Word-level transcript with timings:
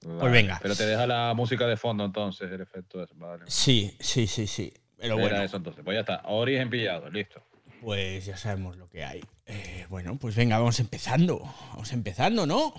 pues 0.00 0.32
venga. 0.32 0.58
Pero 0.62 0.74
te 0.74 0.86
deja 0.86 1.06
la 1.06 1.32
música 1.34 1.66
de 1.66 1.76
fondo 1.76 2.04
entonces, 2.04 2.50
el 2.50 2.60
efecto 2.60 3.02
ese, 3.02 3.14
vale. 3.16 3.44
Sí, 3.46 3.94
sí, 4.00 4.26
sí, 4.26 4.46
sí. 4.46 4.72
Pero 4.96 5.14
Era 5.14 5.22
bueno, 5.22 5.42
eso 5.42 5.56
entonces. 5.56 5.82
Pues 5.84 5.94
ya 5.94 6.00
está. 6.00 6.22
Origen 6.24 6.68
pillado, 6.70 7.08
listo. 7.10 7.42
pues 7.80 8.24
ya 8.26 8.36
sabemos 8.36 8.76
lo 8.76 8.88
que 8.88 9.04
hay. 9.04 9.22
Eh, 9.46 9.86
bueno, 9.88 10.16
pues 10.18 10.36
venga, 10.36 10.58
vamos 10.58 10.78
empezando. 10.80 11.40
Vamos 11.70 11.92
empezando, 11.92 12.46
¿no? 12.46 12.74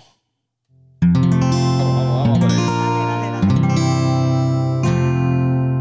Vamos, 1.00 1.94
vamos, 1.94 2.16
vamos 2.16 2.38
por 2.38 2.50
ello. 2.50 2.62
Dale, 2.62 3.06
dale, 3.06 3.30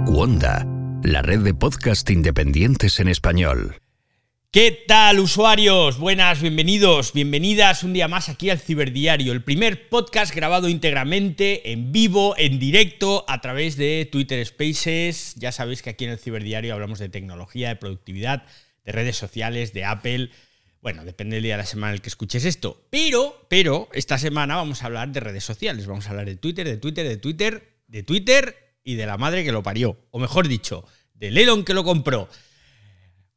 dale. 0.05 0.11
Wanda, 0.11 0.65
la 1.03 1.21
red 1.21 1.39
de 1.39 1.53
podcast 1.53 2.09
independientes 2.09 2.99
en 2.99 3.07
español. 3.07 3.77
¿Qué 4.53 4.83
tal, 4.85 5.21
usuarios? 5.21 5.97
Buenas, 5.97 6.41
bienvenidos, 6.41 7.13
bienvenidas 7.13 7.83
un 7.83 7.93
día 7.93 8.09
más 8.09 8.27
aquí 8.27 8.49
al 8.49 8.59
Ciberdiario, 8.59 9.31
el 9.31 9.45
primer 9.45 9.87
podcast 9.87 10.35
grabado 10.35 10.67
íntegramente 10.67 11.71
en 11.71 11.93
vivo, 11.93 12.35
en 12.37 12.59
directo, 12.59 13.23
a 13.29 13.39
través 13.39 13.77
de 13.77 14.09
Twitter 14.11 14.45
Spaces. 14.45 15.35
Ya 15.37 15.53
sabéis 15.53 15.81
que 15.81 15.91
aquí 15.91 16.03
en 16.03 16.11
el 16.11 16.19
Ciberdiario 16.19 16.73
hablamos 16.73 16.99
de 16.99 17.07
tecnología, 17.07 17.69
de 17.69 17.77
productividad, 17.77 18.43
de 18.83 18.91
redes 18.91 19.15
sociales, 19.15 19.71
de 19.71 19.85
Apple. 19.85 20.31
Bueno, 20.81 21.05
depende 21.05 21.37
del 21.37 21.43
día 21.43 21.53
de 21.53 21.63
la 21.63 21.65
semana 21.65 21.91
en 21.91 21.95
el 21.95 22.01
que 22.01 22.09
escuches 22.09 22.43
esto. 22.43 22.85
Pero, 22.89 23.45
pero, 23.47 23.87
esta 23.93 24.17
semana 24.17 24.57
vamos 24.57 24.83
a 24.83 24.87
hablar 24.87 25.13
de 25.13 25.21
redes 25.21 25.45
sociales. 25.45 25.87
Vamos 25.87 26.07
a 26.07 26.09
hablar 26.09 26.25
de 26.25 26.35
Twitter, 26.35 26.67
de 26.67 26.75
Twitter, 26.75 27.07
de 27.07 27.15
Twitter, 27.15 27.77
de 27.87 28.03
Twitter 28.03 28.57
y 28.83 28.95
de 28.95 29.05
la 29.05 29.17
madre 29.17 29.45
que 29.45 29.53
lo 29.53 29.63
parió. 29.63 29.97
O 30.11 30.19
mejor 30.19 30.49
dicho, 30.49 30.85
del 31.13 31.37
Elon 31.37 31.63
que 31.63 31.73
lo 31.73 31.85
compró. 31.85 32.27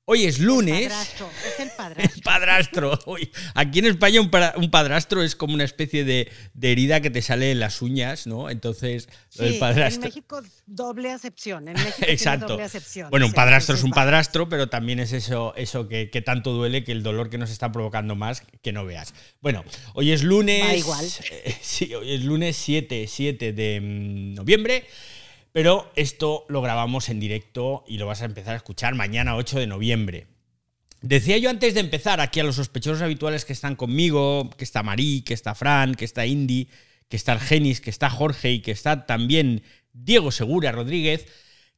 Hoy 0.07 0.25
es 0.27 0.39
lunes. 0.39 0.89
Padrastro, 0.89 1.31
es 1.47 1.61
el 1.61 1.69
El 1.69 1.71
padrastro. 1.77 2.23
padrastro. 2.23 2.99
Uy, 3.07 3.31
aquí 3.55 3.79
en 3.79 3.87
España 3.87 4.21
un, 4.21 4.29
para- 4.31 4.53
un 4.59 4.71
padrastro 4.71 5.23
es 5.23 5.35
como 5.35 5.55
una 5.55 5.65
especie 5.65 6.05
de, 6.05 6.31
de 6.53 6.73
herida 6.73 7.01
que 7.01 7.09
te 7.09 7.23
sale 7.23 7.51
en 7.53 7.59
las 7.61 7.81
uñas, 7.81 8.27
¿no? 8.27 8.51
Entonces, 8.51 9.09
Sí, 9.31 9.47
en 9.47 9.59
padrastro. 9.59 10.03
México 10.03 10.43
doble 10.67 11.11
acepción. 11.11 11.69
En 11.69 11.75
México 11.75 12.07
Exacto. 12.07 12.49
doble 12.49 12.65
acepción. 12.65 13.09
Bueno, 13.11 13.25
un 13.27 13.33
padrastro 13.33 13.75
es 13.75 13.83
un 13.83 13.93
padrastro, 13.93 14.47
pero 14.49 14.69
también 14.69 15.01
es 15.01 15.13
eso, 15.13 15.55
eso 15.57 15.89
que, 15.89 16.11
que 16.11 16.21
tanto 16.21 16.53
duele 16.53 16.85
que 16.85 16.93
el 16.93 17.03
dolor 17.03 17.31
que 17.31 17.39
nos 17.39 17.51
está 17.51 17.73
provocando 17.73 18.15
más 18.15 18.43
que 18.63 18.73
no 18.73 18.85
veas. 18.85 19.15
Bueno, 19.41 19.65
hoy 19.95 20.13
es 20.13 20.23
lunes. 20.23 20.63
Va 20.65 20.75
igual. 20.75 21.07
eh, 21.31 21.57
sí, 21.63 21.95
hoy 21.95 22.13
es 22.15 22.21
lunes 22.23 22.57
7, 22.59 23.07
7 23.09 23.53
de 23.55 23.81
mm, 23.81 24.35
noviembre. 24.35 24.85
Pero 25.55 25.89
esto 25.95 26.45
lo 26.49 26.61
grabamos 26.63 27.09
en 27.09 27.21
directo 27.21 27.85
y 27.87 27.99
lo 27.99 28.07
vas 28.07 28.23
a 28.23 28.25
empezar 28.25 28.55
a 28.55 28.57
escuchar 28.57 28.97
mañana 28.97 29.37
8 29.37 29.61
de 29.61 29.69
noviembre. 29.69 30.27
Decía 31.01 31.39
yo 31.39 31.49
antes 31.49 31.75
de 31.75 31.81
empezar 31.81 32.21
aquí 32.21 32.41
a 32.41 32.45
los 32.45 32.57
sospechosos 32.57 33.03
habituales 33.03 33.45
que 33.45 33.53
están 33.53 33.77
conmigo, 33.77 34.51
que 34.59 34.65
está 34.65 34.83
Marí, 34.83 35.23
que 35.23 35.33
está 35.33 35.55
Fran, 35.55 35.95
que 35.95 36.05
está 36.07 36.27
Indy, 36.27 36.67
que 37.09 37.17
está 37.17 37.33
Argenis, 37.35 37.81
que 37.81 37.91
está 37.91 38.11
Jorge 38.11 38.51
y 38.51 38.63
que 38.63 38.73
está 38.73 39.07
también 39.07 39.63
Diego 39.93 40.33
Segura 40.33 40.73
Rodríguez, 40.73 41.29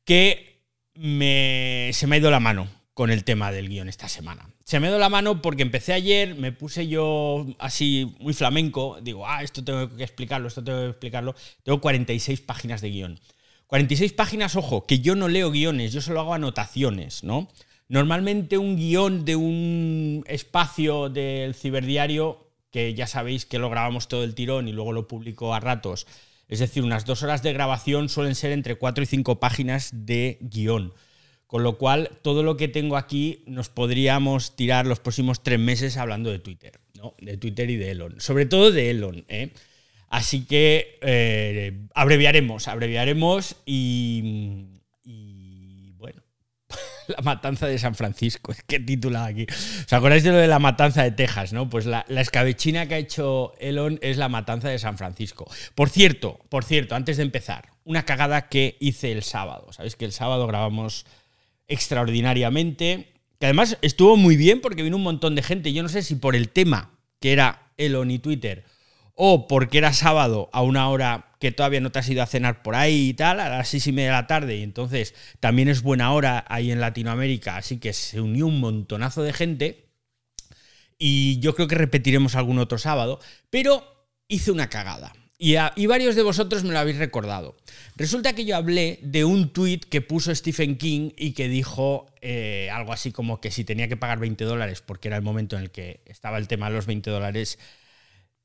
que 0.07 0.63
me- 0.95 1.91
se 1.93 2.07
me 2.07 2.17
ha 2.17 2.19
ido 2.21 2.31
la 2.31 2.41
mano 2.41 2.69
con 2.95 3.11
el 3.11 3.25
tema 3.25 3.53
del 3.53 3.69
guion 3.69 3.91
esta 3.91 4.09
semana. 4.09 4.49
Se 4.65 4.81
me 4.81 4.87
ha 4.87 4.91
ido 4.91 4.99
la 4.99 5.11
mano 5.11 5.43
porque 5.43 5.61
empecé 5.61 5.93
ayer, 5.93 6.35
me 6.35 6.51
puse 6.51 6.89
yo 6.89 7.47
así 7.59 8.17
muy 8.21 8.33
flamenco, 8.33 8.99
digo, 9.03 9.27
ah, 9.29 9.43
esto 9.43 9.63
tengo 9.63 9.95
que 9.95 10.03
explicarlo, 10.03 10.49
esto 10.49 10.65
tengo 10.65 10.81
que 10.81 10.89
explicarlo. 10.93 11.35
Tengo 11.63 11.79
46 11.83 12.41
páginas 12.41 12.81
de 12.81 12.89
guion. 12.89 13.21
46 13.67 14.13
páginas, 14.13 14.57
ojo, 14.57 14.87
que 14.87 15.01
yo 15.01 15.15
no 15.15 15.29
leo 15.29 15.51
guiones, 15.51 15.93
yo 15.93 16.01
solo 16.01 16.21
hago 16.21 16.35
anotaciones, 16.35 17.25
¿no? 17.25 17.49
Normalmente 17.89 18.59
un 18.59 18.77
guion 18.77 19.25
de 19.25 19.37
un 19.37 20.25
espacio 20.27 21.09
del 21.09 21.55
ciberdiario, 21.55 22.51
que 22.71 22.95
ya 22.95 23.07
sabéis 23.07 23.47
que 23.47 23.59
lo 23.59 23.71
grabamos 23.71 24.09
todo 24.09 24.25
el 24.25 24.35
tirón 24.35 24.69
y 24.69 24.73
luego 24.73 24.93
lo 24.93 25.09
publico 25.09 25.55
a 25.55 25.61
ratos, 25.61 26.07
es 26.49 26.61
decir, 26.61 26.83
unas 26.83 27.05
dos 27.05 27.23
horas 27.23 27.43
de 27.43 27.53
grabación 27.53 28.09
suelen 28.09 28.35
ser 28.35 28.53
entre 28.53 28.77
4 28.77 29.03
y 29.03 29.07
5 29.07 29.41
páginas 29.41 29.91
de 29.93 30.39
guion. 30.41 30.93
Con 31.47 31.63
lo 31.63 31.79
cual, 31.79 32.11
todo 32.23 32.43
lo 32.43 32.57
que 32.57 32.69
tengo 32.69 32.97
aquí 32.97 33.45
nos 33.47 33.69
podríamos 33.69 34.57
tirar 34.57 34.87
los 34.87 34.99
próximos 34.99 35.43
tres 35.43 35.61
meses 35.61 35.97
hablando 35.97 36.31
de 36.31 36.41
Twitter, 36.41 36.81
¿no? 36.95 37.15
De 37.21 37.37
Twitter 37.37 37.71
y 37.71 37.77
de 37.77 37.93
Elon. 37.93 38.21
Sobre 38.21 38.47
todo 38.47 38.73
de 38.73 38.91
Elon, 38.91 39.25
¿eh? 39.29 39.53
Así 40.09 40.45
que 40.45 40.99
eh, 41.03 41.87
abreviaremos, 41.95 42.69
abreviaremos 42.69 43.57
y, 43.67 44.65
y, 45.05 45.93
bueno, 45.99 46.23
la 47.09 47.23
matanza 47.23 47.67
de 47.67 47.79
San 47.79 47.95
Francisco, 47.95 48.53
es 48.53 48.63
que 48.63 48.79
titula 48.79 49.27
aquí. 49.27 49.47
¿Os 49.49 49.93
acordáis 49.93 50.23
de 50.23 50.31
lo 50.31 50.39
de 50.39 50.47
la 50.47 50.61
matanza 50.61 51.03
de 51.03 51.11
Texas, 51.11 51.53
no? 51.53 51.69
Pues 51.69 51.87
la, 51.87 52.05
la 52.09 52.21
escabechina 52.21 52.87
que 52.87 52.95
ha 52.95 52.99
hecho 52.99 53.55
Elon 53.59 53.99
es 54.01 54.17
la 54.17 54.29
matanza 54.29 54.69
de 54.69 54.79
San 54.79 54.97
Francisco. 54.97 55.51
Por 55.75 55.91
cierto, 55.91 56.39
por 56.49 56.65
cierto, 56.65 56.95
antes 56.95 57.17
de 57.17 57.25
empezar, 57.25 57.71
una 57.85 58.05
cagada 58.05 58.49
que 58.49 58.77
hice 58.81 59.11
el 59.11 59.23
sábado. 59.23 59.73
Sabéis 59.73 59.97
que 59.97 60.05
el 60.05 60.13
sábado 60.13 60.47
grabamos 60.47 61.05
extraordinariamente, 61.69 63.13
que 63.41 63.47
además 63.47 63.77
estuvo 63.83 64.17
muy 64.17 64.37
bien 64.37 64.61
porque 64.61 64.85
vino 64.85 64.97
un 64.97 65.03
montón 65.03 65.35
de 65.35 65.43
gente. 65.43 65.73
Yo 65.73 65.83
no 65.83 65.89
sé 65.89 66.03
si 66.03 66.15
por 66.15 66.37
el 66.37 66.49
tema 66.51 66.93
que 67.21 67.33
era 67.33 67.71
Elon 67.77 68.11
y 68.13 68.21
Twitter 68.21 68.65
o 69.17 69.49
porque 69.49 69.79
era 69.79 69.95
sábado 69.95 70.51
a 70.53 70.63
una 70.63 70.89
hora 70.91 71.33
que 71.41 71.51
todavía 71.51 71.81
no 71.81 71.91
te 71.91 71.99
has 71.99 72.09
ido 72.09 72.23
a 72.23 72.27
cenar 72.27 72.63
por 72.63 72.75
ahí 72.75 73.09
y 73.09 73.15
tal, 73.15 73.41
a 73.41 73.49
las 73.49 73.69
seis 73.69 73.87
y 73.87 73.93
media 73.93 74.11
de 74.11 74.17
la 74.17 74.27
tarde, 74.27 74.57
y 74.57 74.63
entonces 74.63 75.15
también 75.41 75.69
es 75.69 75.83
buena 75.83 76.13
hora 76.13 76.45
ahí 76.49 76.71
en 76.71 76.81
Latinoamérica, 76.81 77.57
así 77.57 77.79
que 77.79 77.93
se 77.93 78.21
unió 78.21 78.47
un 78.47 78.61
montonazo 78.61 79.23
de 79.23 79.33
gente. 79.33 79.87
Y 80.99 81.41
yo 81.41 81.55
creo 81.55 81.69
que 81.69 81.75
repetiremos 81.75 82.37
algún 82.37 82.59
otro 82.59 82.79
sábado, 82.79 83.21
pero 83.51 83.85
hice 84.29 84.51
una 84.51 84.69
cagada. 84.69 85.13
Y, 85.39 85.87
varios 85.87 86.15
de 86.15 86.23
vosotros 86.23 86.65
me 86.65 86.73
lo 86.73 86.79
habéis 86.79 86.97
recordado. 86.97 87.57
Resulta 87.97 88.35
que 88.35 88.47
yo 88.47 88.57
hablé 88.57 88.99
de 89.03 89.27
un 89.27 89.51
tuit 89.51 89.85
que 89.85 90.01
puso 90.01 90.35
Stephen 90.35 90.79
King 90.79 91.11
y 91.17 91.33
que 91.33 91.49
dijo 91.49 92.07
eh, 92.23 92.71
algo 92.73 92.95
así 92.95 93.13
como 93.13 93.39
que 93.39 93.51
si 93.51 93.63
tenía 93.63 93.87
que 93.87 93.99
pagar 93.99 94.19
20 94.19 94.45
dólares, 94.45 94.81
porque 94.81 95.09
era 95.09 95.19
el 95.19 95.23
momento 95.23 95.57
en 95.57 95.65
el 95.65 95.71
que 95.71 96.01
estaba 96.07 96.39
el 96.39 96.49
tema 96.49 96.71
de 96.71 96.77
los 96.77 96.87
20 96.87 97.11
dólares 97.11 97.59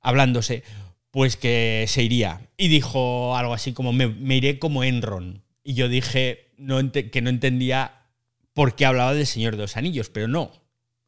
hablándose, 0.01 0.63
pues 1.11 1.37
que 1.37 1.85
se 1.87 2.03
iría. 2.03 2.41
Y 2.57 2.67
dijo 2.67 3.35
algo 3.37 3.53
así 3.53 3.73
como, 3.73 3.93
me, 3.93 4.35
iré 4.35 4.59
como 4.59 4.83
Enron. 4.83 5.43
Y 5.63 5.73
yo 5.73 5.89
dije 5.89 6.51
que 7.11 7.21
no 7.21 7.29
entendía 7.29 8.01
por 8.53 8.75
qué 8.75 8.85
hablaba 8.85 9.13
del 9.13 9.27
Señor 9.27 9.55
de 9.55 9.63
los 9.63 9.77
Anillos, 9.77 10.09
pero 10.09 10.27
no. 10.27 10.51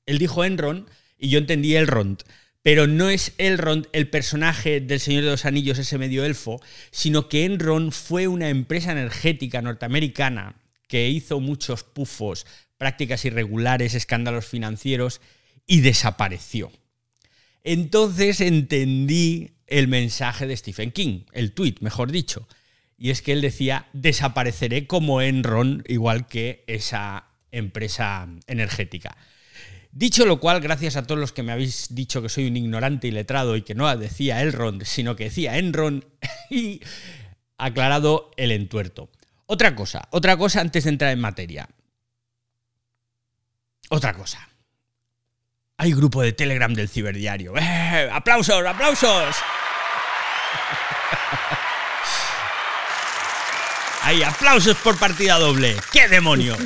Él 0.05 0.17
dijo 0.19 0.43
Enron 0.43 0.87
y 1.17 1.29
yo 1.29 1.39
entendí 1.39 1.75
Elrond. 1.75 2.23
Pero 2.61 2.87
no 2.87 3.09
es 3.09 3.33
Elrond 3.37 3.87
el 3.91 4.09
personaje 4.09 4.79
del 4.79 4.99
Señor 4.99 5.23
de 5.23 5.31
los 5.31 5.45
Anillos, 5.45 5.79
ese 5.79 5.97
medio 5.97 6.23
elfo, 6.23 6.61
sino 6.91 7.27
que 7.27 7.43
Enron 7.43 7.91
fue 7.91 8.27
una 8.27 8.49
empresa 8.49 8.93
energética 8.93 9.61
norteamericana 9.61 10.55
que 10.87 11.09
hizo 11.09 11.39
muchos 11.39 11.83
pufos, 11.83 12.45
prácticas 12.77 13.25
irregulares, 13.25 13.95
escándalos 13.95 14.45
financieros 14.45 15.19
y 15.67 15.81
desapareció. 15.81 16.71
Entonces 17.63 18.41
entendí 18.41 19.51
el 19.67 19.87
mensaje 19.87 20.47
de 20.47 20.57
Stephen 20.57 20.91
King, 20.91 21.21
el 21.31 21.53
tweet, 21.53 21.75
mejor 21.79 22.11
dicho. 22.11 22.47
Y 22.97 23.09
es 23.09 23.21
que 23.21 23.31
él 23.33 23.41
decía, 23.41 23.87
desapareceré 23.93 24.87
como 24.87 25.21
Enron, 25.21 25.83
igual 25.87 26.27
que 26.27 26.63
esa 26.67 27.27
empresa 27.51 28.27
energética. 28.47 29.17
Dicho 29.91 30.25
lo 30.25 30.39
cual, 30.39 30.59
gracias 30.59 30.95
a 30.95 31.03
todos 31.03 31.19
los 31.19 31.33
que 31.33 31.43
me 31.43 31.51
habéis 31.51 31.93
dicho 31.93 32.21
que 32.21 32.29
soy 32.29 32.47
un 32.47 32.57
ignorante 32.57 33.07
y 33.07 33.11
letrado 33.11 33.55
y 33.55 33.61
que 33.61 33.75
no 33.75 33.95
decía 33.95 34.41
Elrond, 34.41 34.83
sino 34.85 35.15
que 35.15 35.25
decía 35.25 35.57
Enron, 35.57 36.05
y 36.49 36.81
aclarado 37.57 38.31
el 38.37 38.51
entuerto. 38.51 39.09
Otra 39.45 39.75
cosa, 39.75 40.07
otra 40.11 40.35
cosa 40.37 40.61
antes 40.61 40.85
de 40.85 40.89
entrar 40.89 41.11
en 41.11 41.19
materia. 41.19 41.69
Otra 43.89 44.13
cosa. 44.13 44.49
Hay 45.77 45.93
grupo 45.93 46.21
de 46.21 46.33
Telegram 46.33 46.73
del 46.73 46.89
ciberdiario. 46.89 47.53
¡Eh! 47.57 48.09
¡Aplausos, 48.11 48.65
aplausos! 48.65 49.35
Hay 54.03 54.21
aplausos 54.21 54.75
por 54.77 54.97
partida 54.99 55.39
doble. 55.39 55.77
¡Qué 55.91 56.09
demonios! 56.09 56.59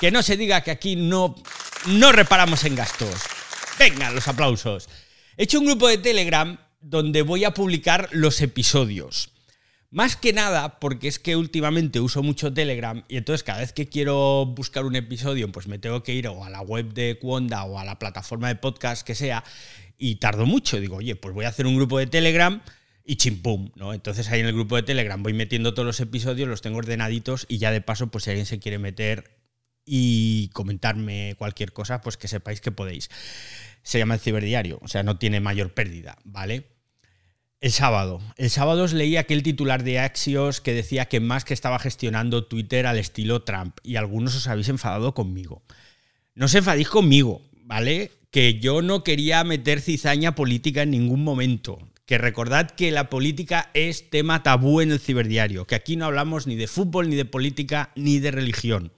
Que 0.00 0.10
no 0.10 0.22
se 0.22 0.36
diga 0.36 0.62
que 0.62 0.70
aquí 0.70 0.96
no, 0.96 1.36
no 1.86 2.10
reparamos 2.10 2.64
en 2.64 2.74
gastos. 2.74 3.14
Vengan 3.78 4.14
los 4.14 4.26
aplausos. 4.28 4.88
He 5.36 5.44
hecho 5.44 5.60
un 5.60 5.66
grupo 5.66 5.88
de 5.88 5.98
Telegram 5.98 6.58
donde 6.80 7.22
voy 7.22 7.44
a 7.44 7.52
publicar 7.52 8.08
los 8.12 8.40
episodios. 8.40 9.33
Más 9.94 10.16
que 10.16 10.32
nada 10.32 10.80
porque 10.80 11.06
es 11.06 11.20
que 11.20 11.36
últimamente 11.36 12.00
uso 12.00 12.20
mucho 12.24 12.52
Telegram 12.52 13.04
y 13.06 13.16
entonces 13.16 13.44
cada 13.44 13.60
vez 13.60 13.72
que 13.72 13.88
quiero 13.88 14.44
buscar 14.44 14.84
un 14.86 14.96
episodio 14.96 15.52
pues 15.52 15.68
me 15.68 15.78
tengo 15.78 16.02
que 16.02 16.12
ir 16.12 16.26
o 16.26 16.44
a 16.44 16.50
la 16.50 16.62
web 16.62 16.92
de 16.92 17.16
Cuonda 17.20 17.62
o 17.62 17.78
a 17.78 17.84
la 17.84 18.00
plataforma 18.00 18.48
de 18.48 18.56
podcast 18.56 19.06
que 19.06 19.14
sea 19.14 19.44
y 19.96 20.16
tardo 20.16 20.46
mucho. 20.46 20.80
Digo, 20.80 20.96
oye, 20.96 21.14
pues 21.14 21.32
voy 21.32 21.44
a 21.44 21.48
hacer 21.50 21.64
un 21.64 21.76
grupo 21.76 21.96
de 22.00 22.08
Telegram 22.08 22.60
y 23.04 23.14
chimpum, 23.14 23.70
¿no? 23.76 23.94
Entonces 23.94 24.28
ahí 24.30 24.40
en 24.40 24.46
el 24.46 24.54
grupo 24.54 24.74
de 24.74 24.82
Telegram 24.82 25.22
voy 25.22 25.32
metiendo 25.32 25.74
todos 25.74 25.86
los 25.86 26.00
episodios, 26.00 26.48
los 26.48 26.60
tengo 26.60 26.78
ordenaditos 26.78 27.46
y 27.48 27.58
ya 27.58 27.70
de 27.70 27.80
paso 27.80 28.08
pues 28.08 28.24
si 28.24 28.30
alguien 28.30 28.46
se 28.46 28.58
quiere 28.58 28.80
meter 28.80 29.30
y 29.86 30.48
comentarme 30.54 31.36
cualquier 31.38 31.72
cosa, 31.72 32.00
pues 32.00 32.16
que 32.16 32.26
sepáis 32.26 32.60
que 32.60 32.72
podéis. 32.72 33.10
Se 33.84 33.98
llama 33.98 34.14
el 34.14 34.20
ciberdiario, 34.20 34.80
o 34.82 34.88
sea, 34.88 35.04
no 35.04 35.18
tiene 35.18 35.38
mayor 35.38 35.72
pérdida, 35.72 36.18
¿vale? 36.24 36.73
El 37.64 37.72
sábado. 37.72 38.20
El 38.36 38.50
sábado 38.50 38.82
os 38.82 38.92
leí 38.92 39.16
aquel 39.16 39.42
titular 39.42 39.84
de 39.84 39.98
Axios 39.98 40.60
que 40.60 40.74
decía 40.74 41.06
que 41.06 41.18
Musk 41.18 41.50
estaba 41.50 41.78
gestionando 41.78 42.44
Twitter 42.44 42.86
al 42.86 42.98
estilo 42.98 43.40
Trump 43.40 43.78
y 43.82 43.96
algunos 43.96 44.36
os 44.36 44.46
habéis 44.48 44.68
enfadado 44.68 45.14
conmigo. 45.14 45.62
No 46.34 46.44
os 46.44 46.54
enfadéis 46.54 46.90
conmigo, 46.90 47.40
¿vale? 47.62 48.10
Que 48.30 48.60
yo 48.60 48.82
no 48.82 49.02
quería 49.02 49.42
meter 49.44 49.80
cizaña 49.80 50.34
política 50.34 50.82
en 50.82 50.90
ningún 50.90 51.24
momento. 51.24 51.78
Que 52.04 52.18
recordad 52.18 52.70
que 52.70 52.90
la 52.90 53.08
política 53.08 53.70
es 53.72 54.10
tema 54.10 54.42
tabú 54.42 54.82
en 54.82 54.92
el 54.92 55.00
ciberdiario, 55.00 55.66
que 55.66 55.74
aquí 55.74 55.96
no 55.96 56.04
hablamos 56.04 56.46
ni 56.46 56.56
de 56.56 56.66
fútbol, 56.66 57.08
ni 57.08 57.16
de 57.16 57.24
política, 57.24 57.92
ni 57.96 58.18
de 58.18 58.30
religión. 58.30 58.92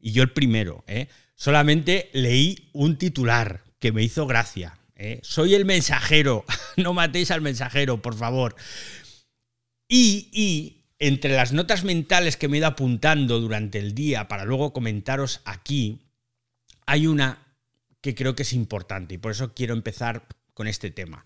Y 0.00 0.12
yo 0.12 0.22
el 0.22 0.30
primero, 0.30 0.84
¿eh? 0.86 1.08
Solamente 1.34 2.08
leí 2.12 2.68
un 2.72 2.98
titular 2.98 3.64
que 3.80 3.90
me 3.90 4.04
hizo 4.04 4.28
gracia. 4.28 4.75
¿Eh? 4.96 5.20
Soy 5.22 5.54
el 5.54 5.64
mensajero, 5.64 6.44
no 6.76 6.92
matéis 6.92 7.30
al 7.30 7.40
mensajero, 7.40 8.02
por 8.02 8.16
favor. 8.16 8.56
Y, 9.88 10.28
y 10.32 10.86
entre 10.98 11.36
las 11.36 11.52
notas 11.52 11.84
mentales 11.84 12.36
que 12.36 12.48
me 12.48 12.56
he 12.56 12.58
ido 12.58 12.66
apuntando 12.66 13.40
durante 13.40 13.78
el 13.78 13.94
día 13.94 14.28
para 14.28 14.44
luego 14.44 14.72
comentaros 14.72 15.40
aquí, 15.44 16.00
hay 16.86 17.06
una 17.06 17.46
que 18.00 18.14
creo 18.14 18.34
que 18.34 18.42
es 18.42 18.52
importante 18.52 19.14
y 19.14 19.18
por 19.18 19.32
eso 19.32 19.52
quiero 19.54 19.74
empezar 19.74 20.26
con 20.54 20.66
este 20.66 20.90
tema. 20.90 21.24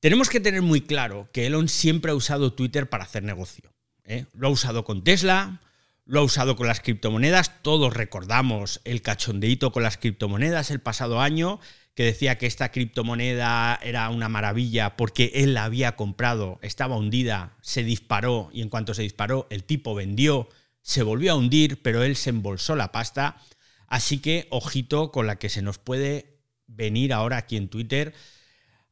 Tenemos 0.00 0.28
que 0.28 0.40
tener 0.40 0.62
muy 0.62 0.82
claro 0.82 1.28
que 1.32 1.46
Elon 1.46 1.68
siempre 1.68 2.10
ha 2.10 2.14
usado 2.14 2.52
Twitter 2.52 2.88
para 2.88 3.04
hacer 3.04 3.22
negocio. 3.22 3.72
¿eh? 4.04 4.26
Lo 4.34 4.48
ha 4.48 4.50
usado 4.50 4.84
con 4.84 5.04
Tesla, 5.04 5.60
lo 6.04 6.20
ha 6.20 6.22
usado 6.22 6.56
con 6.56 6.66
las 6.66 6.80
criptomonedas. 6.80 7.62
Todos 7.62 7.94
recordamos 7.94 8.80
el 8.84 9.02
cachondeito 9.02 9.72
con 9.72 9.82
las 9.82 9.96
criptomonedas 9.96 10.70
el 10.70 10.80
pasado 10.80 11.20
año, 11.20 11.60
que 11.96 12.04
decía 12.04 12.38
que 12.38 12.46
esta 12.46 12.70
criptomoneda 12.70 13.80
era 13.82 14.08
una 14.10 14.28
maravilla 14.28 14.96
porque 14.96 15.32
él 15.34 15.54
la 15.54 15.64
había 15.64 15.96
comprado, 15.96 16.60
estaba 16.62 16.96
hundida, 16.96 17.56
se 17.62 17.82
disparó 17.82 18.50
y 18.52 18.62
en 18.62 18.68
cuanto 18.68 18.94
se 18.94 19.02
disparó 19.02 19.48
el 19.50 19.64
tipo 19.64 19.96
vendió, 19.96 20.48
se 20.82 21.02
volvió 21.02 21.32
a 21.32 21.36
hundir, 21.36 21.82
pero 21.82 22.04
él 22.04 22.14
se 22.14 22.30
embolsó 22.30 22.76
la 22.76 22.92
pasta. 22.92 23.42
Así 23.88 24.18
que 24.18 24.46
ojito 24.50 25.10
con 25.10 25.26
la 25.26 25.40
que 25.40 25.48
se 25.48 25.62
nos 25.62 25.78
puede 25.78 26.38
venir 26.68 27.12
ahora 27.12 27.38
aquí 27.38 27.56
en 27.56 27.68
Twitter 27.68 28.14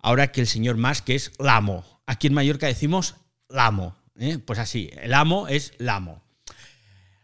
ahora 0.05 0.31
que 0.31 0.43
el 0.43 0.47
señor 0.47 0.77
Musk 0.77 1.09
es 1.09 1.33
Lamo. 1.39 2.03
Aquí 2.07 2.27
en 2.27 2.35
Mallorca 2.35 2.67
decimos 2.67 3.17
Lamo. 3.49 3.97
¿eh? 4.17 4.39
Pues 4.39 4.59
así, 4.59 4.91
el 5.01 5.15
amo 5.15 5.49
es 5.49 5.73
Lamo. 5.79 6.23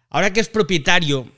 Ahora 0.08 0.32
que 0.32 0.40
es 0.40 0.48
propietario 0.48 1.30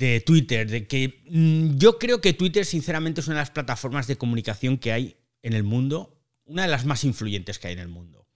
de 0.00 0.22
Twitter, 0.22 0.68
de 0.68 0.88
que 0.88 1.22
mm, 1.28 1.76
yo 1.76 1.98
creo 1.98 2.22
que 2.22 2.32
Twitter 2.32 2.64
sinceramente 2.64 3.20
es 3.20 3.26
una 3.26 3.36
de 3.36 3.42
las 3.42 3.50
plataformas 3.50 4.06
de 4.06 4.16
comunicación 4.16 4.78
que 4.78 4.92
hay 4.92 5.18
en 5.42 5.52
el 5.52 5.62
mundo, 5.62 6.18
una 6.46 6.62
de 6.62 6.68
las 6.68 6.86
más 6.86 7.04
influyentes 7.04 7.58
que 7.58 7.68
hay 7.68 7.74
en 7.74 7.80
el 7.80 7.88
mundo. 7.88 8.26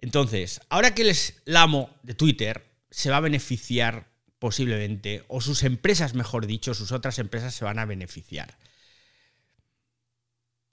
Entonces, 0.00 0.60
ahora 0.68 0.92
que 0.92 1.02
el 1.02 1.56
amo 1.56 1.90
de 2.02 2.14
Twitter, 2.14 2.64
se 2.90 3.08
va 3.08 3.18
a 3.18 3.20
beneficiar 3.20 4.12
posiblemente, 4.40 5.24
o 5.28 5.40
sus 5.40 5.62
empresas, 5.62 6.14
mejor 6.14 6.46
dicho, 6.46 6.74
sus 6.74 6.90
otras 6.90 7.20
empresas 7.20 7.54
se 7.54 7.64
van 7.64 7.78
a 7.78 7.86
beneficiar. 7.86 8.58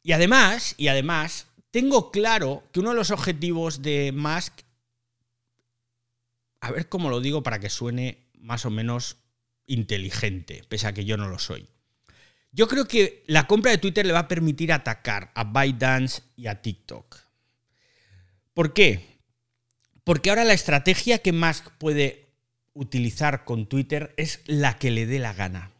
Y 0.01 0.13
además, 0.13 0.73
y 0.77 0.87
además, 0.87 1.45
tengo 1.69 2.09
claro 2.11 2.63
que 2.71 2.79
uno 2.79 2.89
de 2.89 2.95
los 2.95 3.11
objetivos 3.11 3.83
de 3.83 4.11
Musk, 4.11 4.61
a 6.59 6.71
ver 6.71 6.89
cómo 6.89 7.11
lo 7.11 7.21
digo 7.21 7.43
para 7.43 7.59
que 7.59 7.69
suene 7.69 8.27
más 8.33 8.65
o 8.65 8.71
menos 8.71 9.20
inteligente, 9.67 10.63
pese 10.67 10.87
a 10.87 10.93
que 10.93 11.05
yo 11.05 11.17
no 11.17 11.27
lo 11.27 11.39
soy. 11.39 11.67
Yo 12.51 12.67
creo 12.67 12.87
que 12.87 13.23
la 13.27 13.47
compra 13.47 13.71
de 13.71 13.77
Twitter 13.77 14.05
le 14.05 14.13
va 14.13 14.19
a 14.19 14.27
permitir 14.27 14.73
atacar 14.73 15.31
a 15.35 15.45
ByteDance 15.45 16.21
y 16.35 16.47
a 16.47 16.61
TikTok. 16.61 17.17
¿Por 18.53 18.73
qué? 18.73 19.19
Porque 20.03 20.29
ahora 20.29 20.43
la 20.43 20.53
estrategia 20.53 21.19
que 21.19 21.31
Musk 21.31 21.69
puede 21.77 22.27
utilizar 22.73 23.45
con 23.45 23.67
Twitter 23.67 24.13
es 24.17 24.41
la 24.45 24.77
que 24.77 24.91
le 24.91 25.05
dé 25.05 25.19
la 25.19 25.33
gana. 25.33 25.71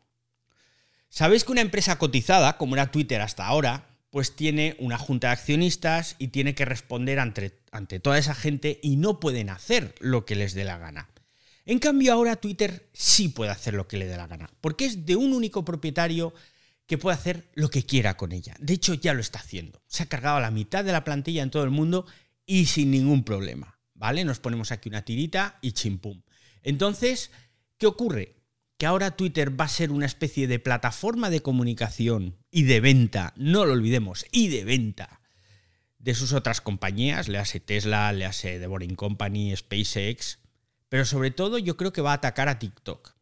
Sabéis 1.10 1.44
que 1.44 1.52
una 1.52 1.62
empresa 1.62 1.98
cotizada, 1.98 2.58
como 2.58 2.76
era 2.76 2.92
Twitter 2.92 3.20
hasta 3.20 3.46
ahora, 3.46 3.86
pues 4.12 4.36
tiene 4.36 4.76
una 4.80 4.98
junta 4.98 5.28
de 5.28 5.34
accionistas 5.34 6.16
y 6.20 6.30
tiene 6.30 6.56
que 6.56 6.66
responder 6.66 7.20
ante, 7.20 7.60
ante, 7.72 8.00
toda 8.00 8.18
esa 8.18 8.36
gente 8.36 8.80
y 8.82 8.96
no 8.96 9.20
pueden 9.20 9.50
hacer 9.50 9.96
lo 10.00 10.26
que 10.26 10.36
les 10.36 10.54
dé 10.54 10.64
la 10.64 10.78
gana. 10.78 11.10
En 11.72 11.80
cambio 11.80 12.12
ahora 12.12 12.36
Twitter 12.36 12.90
sí 12.92 13.30
puede 13.30 13.50
hacer 13.50 13.76
lo 13.76 13.88
que 13.88 13.96
le 13.96 14.06
dé 14.06 14.18
la 14.18 14.28
gana, 14.28 14.50
porque 14.60 14.84
es 14.84 15.06
de 15.06 15.16
un 15.16 15.32
único 15.32 15.64
propietario 15.64 16.34
que 16.86 16.98
puede 16.98 17.16
hacer 17.16 17.50
lo 17.54 17.70
que 17.70 17.86
quiera 17.86 18.18
con 18.18 18.34
ella. 18.34 18.58
De 18.60 18.74
hecho 18.74 18.94
ya 18.94 19.14
lo 19.14 19.22
está 19.22 19.40
haciendo. 19.40 19.82
Se 19.88 20.04
ha 20.04 20.08
cargado 20.08 20.42
la 20.42 20.52
mitad 20.52 20.84
de 20.84 20.92
la 20.92 21.06
plantilla 21.06 21.44
en 21.44 21.50
todo 21.50 21.64
el 21.64 21.70
mundo 21.70 22.06
y 22.46 22.66
sin 22.66 22.92
ningún 22.92 23.24
problema. 23.24 23.80
¿Vale? 23.94 24.26
Nos 24.26 24.42
ponemos 24.42 24.74
aquí 24.74 24.90
una 24.90 25.06
tirita 25.06 25.60
y 25.62 25.72
chimpum. 25.72 26.24
Entonces, 26.62 27.32
¿qué 27.78 27.88
ocurre? 27.88 28.36
que 28.78 28.86
ahora 28.86 29.16
Twitter 29.16 29.58
va 29.58 29.66
a 29.66 29.70
ser 29.70 29.92
una 29.92 30.08
especie 30.08 30.48
de 30.48 30.60
plataforma 30.60 31.30
de 31.30 31.42
comunicación 31.42 32.36
y 32.50 32.64
de 32.64 32.82
venta, 32.82 33.32
no 33.38 33.64
lo 33.66 33.74
olvidemos, 33.74 34.26
y 34.32 34.50
de 34.50 34.66
venta 34.66 35.22
de 36.00 36.16
sus 36.16 36.34
otras 36.34 36.60
compañías, 36.60 37.30
le 37.30 37.38
hace 37.38 37.60
Tesla, 37.60 38.12
le 38.12 38.26
hace 38.26 38.60
The 38.60 38.68
Boring 38.68 38.96
Company, 38.96 39.56
SpaceX, 39.56 40.41
pero 40.92 41.06
sobre 41.06 41.32
todo 41.32 41.58
yo 41.58 41.78
creo 41.78 41.94
que 41.94 42.02
va 42.02 42.12
a 42.12 42.16
atacar 42.16 42.50
a 42.50 42.60
TikTok. 42.60 43.16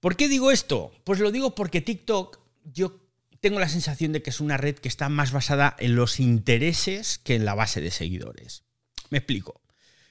¿Por 0.00 0.16
qué 0.16 0.26
digo 0.26 0.50
esto? 0.50 0.90
Pues 1.04 1.20
lo 1.20 1.30
digo 1.30 1.54
porque 1.54 1.82
TikTok 1.82 2.38
yo 2.64 2.98
tengo 3.40 3.60
la 3.60 3.68
sensación 3.68 4.12
de 4.12 4.22
que 4.22 4.30
es 4.30 4.40
una 4.40 4.56
red 4.56 4.76
que 4.76 4.88
está 4.88 5.10
más 5.10 5.32
basada 5.32 5.76
en 5.78 5.96
los 5.96 6.18
intereses 6.18 7.18
que 7.18 7.34
en 7.34 7.44
la 7.44 7.54
base 7.54 7.82
de 7.82 7.90
seguidores. 7.90 8.64
Me 9.10 9.18
explico. 9.18 9.60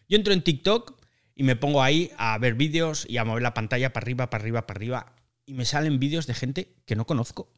Yo 0.07 0.17
entro 0.17 0.33
en 0.33 0.43
TikTok 0.43 1.01
y 1.33 1.41
me 1.41 1.55
pongo 1.55 1.81
ahí 1.81 2.11
a 2.15 2.37
ver 2.37 2.53
vídeos 2.53 3.07
y 3.09 3.17
a 3.17 3.25
mover 3.25 3.41
la 3.41 3.55
pantalla 3.55 3.91
para 3.91 4.03
arriba, 4.03 4.29
para 4.29 4.43
arriba, 4.43 4.67
para 4.67 4.77
arriba. 4.77 5.15
Y 5.47 5.55
me 5.55 5.65
salen 5.65 5.97
vídeos 5.97 6.27
de 6.27 6.35
gente 6.35 6.75
que 6.85 6.95
no 6.95 7.07
conozco, 7.07 7.51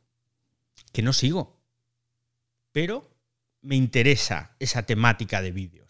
que 0.93 1.01
no 1.01 1.11
sigo. 1.11 1.61
Pero 2.71 3.11
me 3.59 3.75
interesa 3.75 4.55
esa 4.59 4.83
temática 4.83 5.41
de 5.41 5.51
vídeos. 5.51 5.82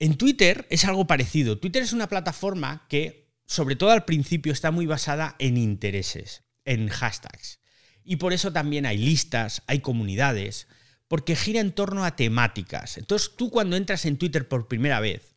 En 0.00 0.16
Twitter 0.16 0.66
es 0.70 0.86
algo 0.86 1.06
parecido. 1.06 1.58
Twitter 1.58 1.82
es 1.82 1.92
una 1.92 2.08
plataforma 2.08 2.86
que, 2.88 3.28
sobre 3.44 3.76
todo 3.76 3.90
al 3.90 4.06
principio, 4.06 4.50
está 4.50 4.70
muy 4.70 4.86
basada 4.86 5.36
en 5.38 5.58
intereses, 5.58 6.42
en 6.64 6.88
hashtags. 6.88 7.60
Y 8.02 8.16
por 8.16 8.32
eso 8.32 8.50
también 8.50 8.86
hay 8.86 8.96
listas, 8.96 9.62
hay 9.66 9.80
comunidades, 9.80 10.68
porque 11.06 11.36
gira 11.36 11.60
en 11.60 11.72
torno 11.72 12.06
a 12.06 12.16
temáticas. 12.16 12.96
Entonces 12.96 13.32
tú 13.36 13.50
cuando 13.50 13.76
entras 13.76 14.06
en 14.06 14.16
Twitter 14.16 14.48
por 14.48 14.68
primera 14.68 15.00
vez, 15.00 15.34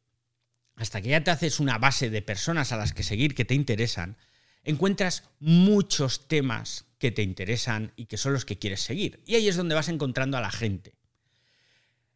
hasta 0.78 1.02
que 1.02 1.09
ya 1.09 1.23
te 1.26 1.31
haces 1.31 1.59
una 1.59 1.78
base 1.78 2.09
de 2.09 2.21
personas 2.21 2.71
a 2.71 2.78
las 2.78 2.94
que 2.94 3.04
seguir 3.04 3.35
que 3.35 3.44
te 3.44 3.56
interesan, 3.56 4.16
encuentras 4.64 5.23
muchos 5.42 6.30
temas 6.30 6.85
que 6.99 7.11
te 7.11 7.21
interesan 7.21 7.92
y 7.97 8.06
que 8.06 8.18
son 8.18 8.31
los 8.31 8.45
que 8.45 8.59
quieres 8.59 8.80
seguir. 8.80 9.21
Y 9.26 9.35
ahí 9.35 9.49
es 9.49 9.57
donde 9.57 9.76
vas 9.76 9.90
encontrando 9.90 10.38
a 10.38 10.42
la 10.42 10.52
gente. 10.52 10.95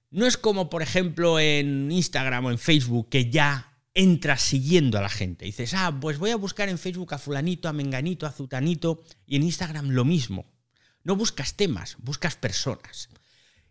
No 0.10 0.26
es 0.26 0.38
como, 0.38 0.70
por 0.70 0.82
ejemplo, 0.82 1.40
en 1.40 1.92
Instagram 1.92 2.46
o 2.46 2.52
en 2.52 2.58
Facebook, 2.58 3.10
que 3.10 3.30
ya 3.30 3.78
entras 3.94 4.42
siguiendo 4.42 4.98
a 4.98 5.02
la 5.02 5.10
gente. 5.10 5.46
dices, 5.46 5.74
ah, 5.74 5.98
pues 6.00 6.20
voy 6.20 6.30
a 6.30 6.36
buscar 6.36 6.70
en 6.70 6.78
Facebook 6.78 7.14
a 7.14 7.18
fulanito, 7.18 7.68
a 7.68 7.74
menganito, 7.74 8.26
a 8.26 8.32
zutanito, 8.32 9.04
y 9.26 9.36
en 9.36 9.44
Instagram 9.44 9.90
lo 9.90 10.06
mismo. 10.06 10.46
No 11.04 11.16
buscas 11.16 11.56
temas, 11.56 11.98
buscas 12.00 12.36
personas. 12.36 13.10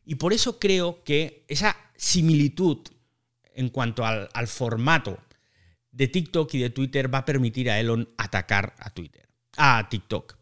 Y 0.04 0.16
por 0.16 0.32
eso 0.32 0.58
creo 0.58 1.04
que 1.04 1.44
esa 1.48 1.76
similitud 1.96 2.78
en 3.54 3.70
cuanto 3.70 4.04
al, 4.04 4.28
formato 4.46 5.18
de 5.90 6.08
TikTok 6.08 6.52
y 6.54 6.58
de 6.58 6.70
Twitter 6.70 7.12
va 7.12 7.18
a 7.18 7.24
permitir 7.24 7.70
a 7.70 7.80
Elon 7.80 8.08
atacar 8.18 8.74
a 8.78 8.90
Twitter, 8.90 9.28
a 9.56 9.88
TikTok. 9.88 10.36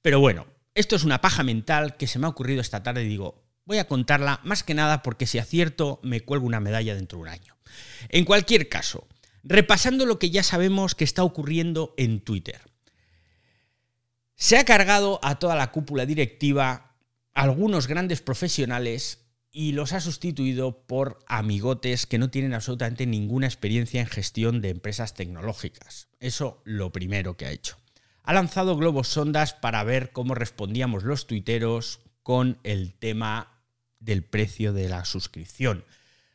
Pero 0.00 0.20
bueno, 0.20 0.46
esto 0.74 0.96
es 0.96 1.04
una 1.04 1.20
paja 1.20 1.42
mental 1.42 1.96
que 1.96 2.06
se 2.06 2.18
me 2.18 2.26
ha 2.26 2.30
ocurrido 2.30 2.60
esta 2.60 2.82
tarde 2.82 3.04
y 3.04 3.08
digo, 3.08 3.47
voy 3.68 3.76
a 3.76 3.86
contarla 3.86 4.40
más 4.44 4.62
que 4.62 4.72
nada 4.72 5.02
porque 5.02 5.26
si 5.26 5.38
acierto 5.38 6.00
me 6.02 6.22
cuelgo 6.22 6.46
una 6.46 6.58
medalla 6.58 6.94
dentro 6.94 7.18
de 7.18 7.22
un 7.22 7.28
año. 7.28 7.54
En 8.08 8.24
cualquier 8.24 8.70
caso, 8.70 9.06
repasando 9.42 10.06
lo 10.06 10.18
que 10.18 10.30
ya 10.30 10.42
sabemos 10.42 10.94
que 10.94 11.04
está 11.04 11.22
ocurriendo 11.22 11.92
en 11.98 12.20
Twitter. 12.20 12.62
Se 14.36 14.56
ha 14.56 14.64
cargado 14.64 15.20
a 15.22 15.38
toda 15.38 15.54
la 15.54 15.70
cúpula 15.70 16.06
directiva 16.06 16.96
algunos 17.34 17.88
grandes 17.88 18.22
profesionales 18.22 19.26
y 19.50 19.72
los 19.72 19.92
ha 19.92 20.00
sustituido 20.00 20.86
por 20.86 21.18
amigotes 21.26 22.06
que 22.06 22.18
no 22.18 22.30
tienen 22.30 22.54
absolutamente 22.54 23.06
ninguna 23.06 23.48
experiencia 23.48 24.00
en 24.00 24.06
gestión 24.06 24.62
de 24.62 24.70
empresas 24.70 25.12
tecnológicas. 25.12 26.08
Eso 26.20 26.62
lo 26.64 26.90
primero 26.90 27.36
que 27.36 27.44
ha 27.44 27.50
hecho. 27.50 27.76
Ha 28.22 28.32
lanzado 28.32 28.78
globos 28.78 29.08
sondas 29.08 29.52
para 29.52 29.84
ver 29.84 30.10
cómo 30.12 30.34
respondíamos 30.34 31.04
los 31.04 31.26
tuiteros 31.26 32.00
con 32.22 32.58
el 32.62 32.94
tema 32.94 33.57
del 34.00 34.22
precio 34.22 34.72
de 34.72 34.88
la 34.88 35.04
suscripción. 35.04 35.84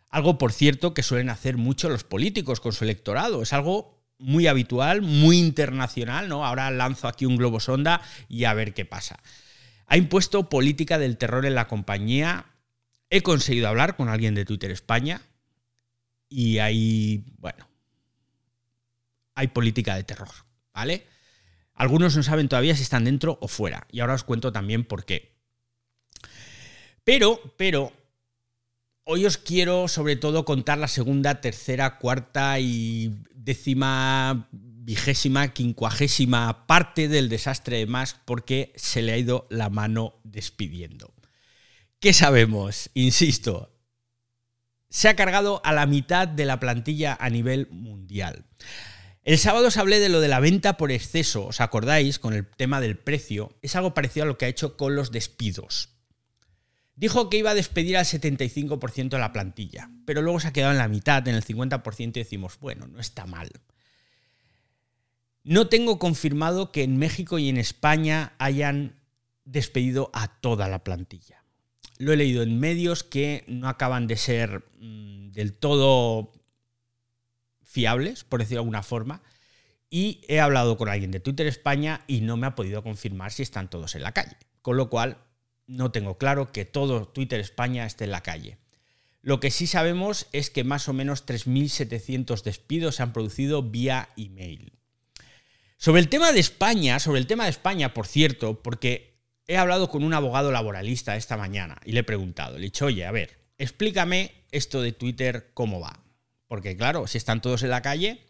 Algo, 0.10 0.38
por 0.38 0.54
cierto, 0.54 0.94
que 0.94 1.04
suelen 1.04 1.30
hacer 1.30 1.58
mucho 1.58 1.90
los 1.90 2.04
políticos 2.04 2.60
con 2.60 2.74
su 2.74 2.84
electorado. 2.84 3.42
Es 3.42 3.54
algo 3.54 4.04
muy 4.18 4.48
habitual, 4.48 5.02
muy 5.02 5.40
internacional, 5.40 6.30
¿no? 6.30 6.46
Ahora 6.46 6.70
lanzo 6.72 7.08
aquí 7.08 7.26
un 7.26 7.38
globo 7.38 7.60
sonda 7.60 8.02
y 8.30 8.44
a 8.46 8.54
ver 8.54 8.74
qué 8.74 8.86
pasa. 8.86 9.20
Ha 9.88 9.98
impuesto 9.98 10.50
política 10.50 10.98
del 11.00 11.18
terror 11.18 11.46
en 11.46 11.56
la 11.56 11.68
compañía 11.68 12.46
he 13.14 13.22
conseguido 13.22 13.68
hablar 13.68 13.96
con 13.96 14.10
alguien 14.10 14.34
de 14.34 14.44
Twitter 14.44 14.72
España 14.72 15.22
y 16.30 16.58
hay, 16.58 17.24
bueno, 17.38 17.70
hay 19.36 19.50
política 19.50 19.96
de 19.96 20.04
terror, 20.04 20.32
¿vale? 20.74 21.06
Algunos 21.76 22.16
no 22.16 22.24
saben 22.24 22.50
todavía 22.50 22.76
si 22.76 22.82
están 22.82 23.04
dentro 23.04 23.38
o 23.40 23.48
fuera. 23.48 23.86
Y 23.92 24.00
ahora 24.00 24.16
os 24.16 24.24
cuento 24.24 24.52
también 24.52 24.84
por 24.84 25.06
qué. 25.06 25.33
Pero, 27.04 27.40
pero, 27.58 27.92
hoy 29.04 29.26
os 29.26 29.38
quiero 29.38 29.88
sobre 29.88 30.16
todo 30.16 30.46
contar 30.46 30.78
la 30.78 30.88
segunda, 30.88 31.42
tercera, 31.42 31.98
cuarta 31.98 32.60
y 32.60 33.12
décima, 33.34 34.48
vigésima, 34.52 35.54
quincuagésima 35.54 36.66
parte 36.66 37.08
del 37.08 37.30
desastre 37.30 37.80
de 37.80 37.88
Musk 37.88 38.18
porque 38.26 38.72
se 38.76 39.02
le 39.02 39.12
ha 39.12 39.18
ido 39.18 39.48
la 39.50 39.70
mano 39.70 40.16
despidiendo. 40.24 41.14
¿Qué 42.00 42.14
sabemos? 42.14 42.90
Insisto, 42.94 43.74
se 44.90 45.10
ha 45.10 45.16
cargado 45.16 45.62
a 45.66 45.74
la 45.74 45.86
mitad 45.86 46.28
de 46.28 46.46
la 46.46 46.60
plantilla 46.60 47.18
a 47.20 47.30
nivel 47.30 47.68
mundial. 47.72 48.46
El 49.24 49.38
sábado 49.38 49.68
os 49.68 49.78
hablé 49.78 50.00
de 50.00 50.10
lo 50.10 50.20
de 50.20 50.28
la 50.28 50.42
venta 50.42 50.76
por 50.78 50.92
exceso, 50.92 51.48
¿os 51.48 51.62
acordáis? 51.62 52.20
Con 52.20 52.34
el 52.34 52.46
tema 52.46 52.82
del 52.82 52.98
precio. 52.98 53.58
Es 53.62 53.76
algo 53.76 53.94
parecido 53.94 54.26
a 54.26 54.28
lo 54.28 54.38
que 54.38 54.46
ha 54.46 54.50
hecho 54.50 54.76
con 54.76 54.96
los 54.96 55.12
despidos. 55.12 55.90
Dijo 56.96 57.30
que 57.30 57.38
iba 57.38 57.52
a 57.52 57.56
despedir 57.56 57.98
al 57.98 58.06
75% 58.06 59.10
de 59.10 59.20
la 59.20 59.34
plantilla, 59.34 59.90
pero 60.06 60.22
luego 60.22 60.40
se 60.40 60.48
ha 60.48 60.54
quedado 60.54 60.74
en 60.74 60.78
la 60.78 60.88
mitad, 60.88 61.28
en 61.28 61.36
el 61.36 61.44
50% 61.44 62.08
y 62.08 62.20
decimos, 62.20 62.60
bueno, 62.60 62.88
no 62.88 63.00
está 63.00 63.26
mal. 63.26 63.50
No 65.44 65.68
tengo 65.68 66.00
confirmado 66.00 66.72
que 66.72 66.84
en 66.84 66.98
México 66.98 67.40
y 67.40 67.50
en 67.50 67.58
España 67.58 68.34
hayan 68.38 69.02
despedido 69.44 70.12
a 70.14 70.40
toda 70.40 70.68
la 70.70 70.84
plantilla. 70.84 71.44
Lo 71.98 72.14
he 72.14 72.18
leído 72.18 72.44
en 72.44 72.60
medios 72.60 73.04
que 73.04 73.44
no 73.48 73.68
acaban 73.68 74.08
de 74.08 74.18
ser 74.18 74.64
mm, 74.80 75.32
del 75.32 75.54
todo 75.54 76.32
fiables, 77.62 78.24
por 78.24 78.40
decirlo 78.40 78.60
de 78.60 78.66
alguna 78.66 78.84
forma, 78.84 79.24
y 79.90 80.22
he 80.28 80.40
hablado 80.40 80.78
con 80.78 80.90
alguien 80.90 81.12
de 81.12 81.20
Twitter 81.20 81.48
España 81.48 82.04
y 82.08 82.22
no 82.22 82.38
me 82.38 82.48
ha 82.48 82.56
podido 82.56 82.84
confirmar 82.84 83.32
si 83.32 83.44
están 83.44 83.70
todos 83.70 83.96
en 83.96 84.04
la 84.04 84.12
calle. 84.12 84.38
Con 84.62 84.78
lo 84.78 84.90
cual, 84.90 85.18
no 85.68 85.92
tengo 85.92 86.18
claro 86.18 86.52
que 86.52 86.66
todo 86.66 87.08
Twitter 87.08 87.40
España 87.40 87.86
esté 87.86 88.06
en 88.06 88.12
la 88.12 88.22
calle. 88.22 88.58
Lo 89.22 89.40
que 89.40 89.52
sí 89.52 89.68
sabemos 89.68 90.28
es 90.34 90.50
que 90.50 90.64
más 90.64 90.90
o 90.90 90.94
menos 90.94 91.26
3.700 91.26 92.44
despidos 92.44 92.96
se 92.96 93.04
han 93.04 93.14
producido 93.14 93.64
vía 93.64 94.10
email. 94.18 94.74
Sobre 95.78 96.02
el 96.02 96.10
tema 96.10 96.32
de 96.34 96.40
España, 96.40 97.00
sobre 97.00 97.20
el 97.20 97.28
tema 97.28 97.46
de 97.46 97.50
España, 97.50 97.94
por 97.94 98.06
cierto, 98.06 98.62
porque 98.62 99.22
he 99.48 99.58
hablado 99.58 99.90
con 99.90 100.04
un 100.04 100.14
abogado 100.14 100.52
laboralista 100.52 101.16
esta 101.16 101.38
mañana 101.38 101.80
y 101.86 101.94
le 101.94 102.02
he 102.02 102.04
preguntado, 102.04 102.58
le 102.58 102.66
he 102.66 102.68
dicho, 102.70 102.86
oye, 102.86 103.06
a 103.06 103.12
ver, 103.12 103.40
explícame 103.58 104.32
esto 104.52 104.82
de 104.82 104.92
Twitter 104.92 105.52
cómo 105.54 105.80
va. 105.80 106.04
Porque 106.48 106.76
claro, 106.76 107.08
si 107.08 107.18
están 107.18 107.42
todos 107.42 107.64
en 107.64 107.70
la 107.70 107.82
calle... 107.82 108.26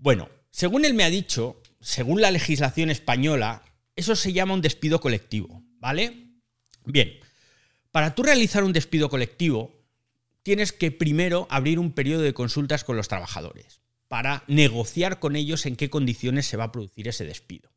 Bueno, 0.00 0.28
según 0.50 0.84
él 0.84 0.94
me 0.94 1.02
ha 1.02 1.10
dicho, 1.10 1.60
según 1.80 2.20
la 2.20 2.30
legislación 2.30 2.88
española, 2.88 3.62
eso 3.96 4.14
se 4.14 4.32
llama 4.32 4.54
un 4.54 4.62
despido 4.62 5.00
colectivo, 5.00 5.64
¿vale? 5.78 6.27
Bien, 6.88 7.20
para 7.92 8.14
tú 8.14 8.22
realizar 8.22 8.64
un 8.64 8.72
despido 8.72 9.10
colectivo, 9.10 9.78
tienes 10.42 10.72
que 10.72 10.90
primero 10.90 11.46
abrir 11.50 11.78
un 11.78 11.92
periodo 11.92 12.22
de 12.22 12.32
consultas 12.32 12.82
con 12.82 12.96
los 12.96 13.08
trabajadores 13.08 13.82
para 14.08 14.42
negociar 14.46 15.20
con 15.20 15.36
ellos 15.36 15.66
en 15.66 15.76
qué 15.76 15.90
condiciones 15.90 16.46
se 16.46 16.56
va 16.56 16.64
a 16.64 16.72
producir 16.72 17.06
ese 17.06 17.26
despido. 17.26 17.70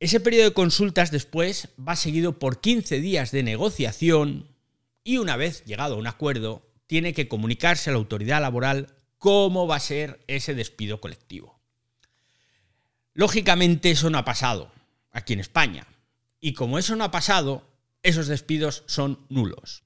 Ese 0.00 0.18
periodo 0.18 0.46
de 0.46 0.52
consultas 0.52 1.12
después 1.12 1.68
va 1.78 1.94
seguido 1.94 2.40
por 2.40 2.60
15 2.60 3.00
días 3.00 3.30
de 3.30 3.44
negociación 3.44 4.48
y 5.04 5.18
una 5.18 5.36
vez 5.36 5.64
llegado 5.64 5.94
a 5.94 5.98
un 5.98 6.08
acuerdo, 6.08 6.68
tiene 6.88 7.14
que 7.14 7.28
comunicarse 7.28 7.88
a 7.88 7.92
la 7.92 8.00
autoridad 8.00 8.40
laboral 8.40 8.96
cómo 9.18 9.68
va 9.68 9.76
a 9.76 9.80
ser 9.80 10.24
ese 10.26 10.54
despido 10.54 11.00
colectivo. 11.00 11.60
Lógicamente 13.14 13.92
eso 13.92 14.10
no 14.10 14.18
ha 14.18 14.24
pasado 14.24 14.72
aquí 15.12 15.34
en 15.34 15.40
España. 15.40 15.86
Y 16.42 16.52
como 16.52 16.78
eso 16.78 16.94
no 16.94 17.04
ha 17.04 17.10
pasado, 17.10 17.66
esos 18.02 18.26
despidos 18.26 18.82
son 18.86 19.24
nulos. 19.30 19.84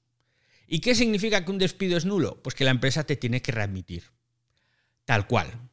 ¿Y 0.67 0.81
qué 0.81 0.93
significa 0.93 1.45
que 1.45 1.51
un 1.51 1.57
despido 1.57 1.97
es 1.97 2.03
nulo? 2.03 2.43
Pues 2.43 2.53
que 2.53 2.65
la 2.65 2.71
empresa 2.71 3.05
te 3.05 3.15
tiene 3.15 3.41
que 3.41 3.53
readmitir. 3.53 4.03
Tal 5.05 5.25
cual. 5.27 5.69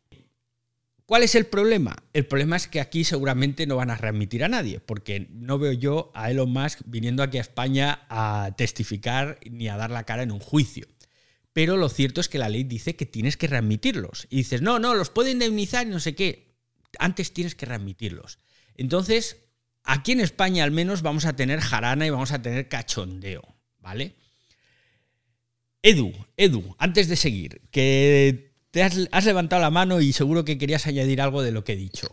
¿Cuál 1.07 1.25
es 1.25 1.35
el 1.35 1.47
problema? 1.47 1.97
El 2.13 2.27
problema 2.27 2.55
es 2.55 2.69
que 2.69 2.81
aquí 2.81 3.03
seguramente 3.03 3.67
no 3.67 3.75
van 3.75 3.91
a 3.91 3.97
readmitir 3.97 4.45
a 4.45 4.49
nadie, 4.49 4.79
porque 4.79 5.27
no 5.33 5.59
veo 5.59 5.73
yo 5.73 6.13
a 6.15 6.31
Elon 6.31 6.53
Musk 6.53 6.83
viniendo 6.87 7.25
aquí 7.25 7.39
a 7.39 7.41
España 7.43 8.07
a 8.09 8.55
testificar 8.57 9.41
ni 9.51 9.67
a 9.67 9.77
dar 9.77 9.91
la 9.91 10.05
cara 10.05 10.23
en 10.23 10.31
un 10.31 10.39
juicio 10.39 10.87
pero 11.55 11.77
lo 11.77 11.89
cierto 11.89 12.21
es 12.21 12.29
que 12.29 12.39
la 12.39 12.49
ley 12.49 12.65
dice 12.65 12.97
que 12.97 13.07
tienes 13.07 13.37
que 13.37 13.47
readmitirlos. 13.47 14.27
Y 14.29 14.39
dices, 14.39 14.61
no, 14.61 14.81
no, 14.81 14.95
los 14.95 15.09
puede 15.09 15.31
indemnizar 15.31 15.87
y 15.87 15.91
no 15.91 16.01
sé 16.01 16.17
qué. 16.17 16.53
Antes 16.99 17.33
tienes 17.33 17.55
que 17.55 17.65
readmitirlos. 17.65 18.41
Entonces, 18.75 19.44
aquí 19.85 20.13
en 20.13 20.21
España 20.21 20.65
al 20.65 20.71
menos 20.71 21.03
vamos 21.03 21.27
a 21.27 21.37
tener 21.37 21.61
jarana 21.61 22.07
y 22.07 22.11
vamos 22.11 22.33
a 22.33 22.43
tener 22.43 22.69
cachondeo, 22.69 23.43
¿vale? 23.79 24.17
Edu, 25.83 26.13
Edu, 26.37 26.75
antes 26.79 27.09
de 27.09 27.17
seguir, 27.17 27.61
que 27.71 28.55
te 28.71 28.83
has, 28.83 29.25
levantado 29.25 29.63
la 29.63 29.71
mano 29.71 30.01
y 30.01 30.13
seguro 30.13 30.45
que 30.45 30.59
querías 30.59 30.87
añadir 30.87 31.21
algo 31.21 31.43
de 31.43 31.53
lo 31.53 31.63
que 31.63 31.75
he 31.75 31.77
dicho 31.77 32.09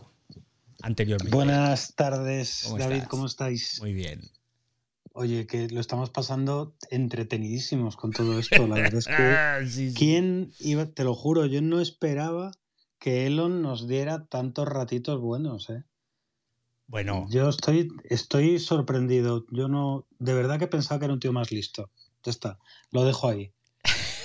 anteriormente. 0.82 1.34
Buenas 1.34 1.94
tardes, 1.96 2.72
David, 2.78 3.04
¿cómo 3.08 3.26
estáis? 3.26 3.80
Muy 3.80 3.94
bien. 3.94 4.20
Oye, 5.14 5.46
que 5.46 5.68
lo 5.68 5.80
estamos 5.80 6.10
pasando 6.10 6.76
entretenidísimos 6.90 7.96
con 7.96 8.12
todo 8.12 8.38
esto. 8.38 8.66
La 8.66 8.76
verdad 8.76 8.94
es 8.94 9.06
que. 9.06 9.92
¿Quién 9.94 10.52
iba? 10.60 10.86
Te 10.86 11.04
lo 11.04 11.14
juro, 11.14 11.46
yo 11.46 11.62
no 11.62 11.80
esperaba 11.80 12.52
que 12.98 13.26
Elon 13.26 13.62
nos 13.62 13.88
diera 13.88 14.26
tantos 14.26 14.68
ratitos 14.68 15.20
buenos, 15.20 15.68
¿eh? 15.70 15.82
Bueno. 16.92 17.26
Yo 17.30 17.48
estoy, 17.48 17.88
estoy 18.04 18.58
sorprendido. 18.58 19.46
Yo 19.50 19.66
no. 19.66 20.06
De 20.18 20.34
verdad 20.34 20.58
que 20.58 20.66
pensaba 20.66 20.98
que 20.98 21.06
era 21.06 21.14
un 21.14 21.20
tío 21.20 21.32
más 21.32 21.50
listo. 21.50 21.90
Ya 22.22 22.30
está. 22.30 22.58
Lo 22.90 23.02
dejo 23.02 23.30
ahí. 23.30 23.50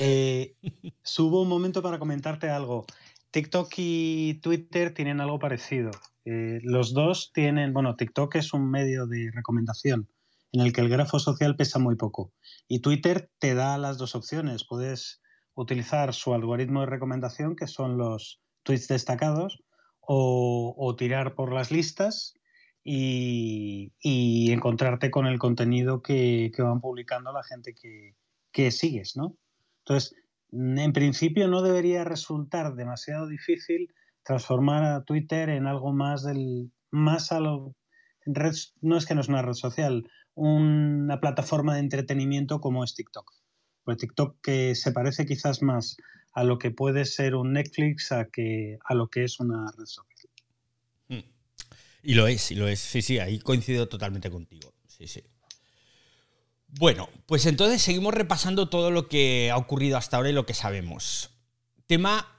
Eh, 0.01 0.53
subo 1.01 1.43
un 1.43 1.47
momento 1.47 1.81
para 1.81 1.97
comentarte 1.97 2.49
algo. 2.49 2.85
TikTok 3.31 3.71
y 3.77 4.41
Twitter 4.41 4.93
tienen 4.93 5.21
algo 5.21 5.39
parecido. 5.39 5.91
Eh, 6.25 6.59
los 6.61 6.93
dos 6.93 7.31
tienen. 7.33 7.71
Bueno, 7.71 7.95
TikTok 7.95 8.35
es 8.35 8.51
un 8.51 8.69
medio 8.69 9.07
de 9.07 9.31
recomendación 9.33 10.09
en 10.51 10.59
el 10.59 10.73
que 10.73 10.81
el 10.81 10.89
grafo 10.89 11.19
social 11.19 11.55
pesa 11.55 11.79
muy 11.79 11.95
poco. 11.95 12.33
Y 12.67 12.81
Twitter 12.81 13.31
te 13.39 13.55
da 13.55 13.77
las 13.77 13.97
dos 13.97 14.13
opciones. 14.13 14.65
Puedes 14.67 15.21
utilizar 15.53 16.13
su 16.13 16.33
algoritmo 16.33 16.81
de 16.81 16.87
recomendación, 16.87 17.55
que 17.55 17.67
son 17.67 17.97
los 17.97 18.41
tweets 18.63 18.89
destacados, 18.89 19.63
o, 20.01 20.95
tirar 20.97 21.33
por 21.33 21.53
las 21.53 21.71
listas 21.71 22.33
y, 22.89 24.51
encontrarte 24.51 25.11
con 25.11 25.27
el 25.27 25.39
contenido 25.39 26.01
que, 26.01 26.51
van 26.57 26.79
publicando 26.79 27.33
la 27.33 27.43
gente 27.43 27.75
que, 27.75 28.15
que 28.51 28.71
sigues, 28.71 29.17
¿no? 29.17 29.37
Entonces, 29.79 30.15
en 30.51 30.93
principio 30.93 31.49
no 31.49 31.61
debería 31.61 32.05
resultar 32.05 32.75
demasiado 32.75 33.27
difícil 33.27 33.93
transformar 34.23 34.83
a 34.83 35.03
Twitter 35.03 35.49
en 35.49 35.67
algo 35.67 35.91
más 35.93 36.23
del 36.23 36.71
más 36.89 37.31
a 37.31 37.39
lo 37.39 37.75
no 38.81 38.97
es 38.97 39.05
que 39.05 39.15
no 39.15 39.21
es 39.21 39.29
una 39.29 39.41
red 39.41 39.53
social, 39.53 40.09
una 40.33 41.19
plataforma 41.19 41.75
de 41.75 41.79
entretenimiento 41.79 42.59
como 42.59 42.83
es 42.83 42.93
TikTok. 42.93 43.31
Pues 43.83 43.97
TikTok 43.97 44.37
que 44.41 44.75
se 44.75 44.91
parece 44.91 45.25
quizás 45.25 45.61
más 45.61 45.95
a 46.33 46.43
lo 46.43 46.57
que 46.57 46.71
puede 46.71 47.05
ser 47.05 47.35
un 47.35 47.53
Netflix 47.53 48.11
a, 48.11 48.25
que, 48.25 48.79
a 48.83 48.93
lo 48.95 49.07
que 49.07 49.23
es 49.23 49.39
una 49.39 49.71
red 49.77 49.85
social. 49.85 50.16
Y 52.07 52.13
lo 52.13 52.25
es, 52.25 52.51
y 52.51 52.55
lo 52.55 52.69
es. 52.69 52.79
Sí, 52.79 53.01
sí, 53.01 53.19
ahí 53.19 53.37
coincido 53.37 53.89
totalmente 53.89 54.31
contigo. 54.31 54.73
Sí, 54.87 55.09
sí. 55.09 55.21
Bueno, 56.69 57.09
pues 57.25 57.45
entonces 57.45 57.81
seguimos 57.81 58.13
repasando 58.13 58.69
todo 58.69 58.91
lo 58.91 59.09
que 59.09 59.51
ha 59.51 59.57
ocurrido 59.57 59.97
hasta 59.97 60.15
ahora 60.15 60.29
y 60.29 60.33
lo 60.33 60.45
que 60.45 60.53
sabemos. 60.53 61.31
Tema 61.85 62.33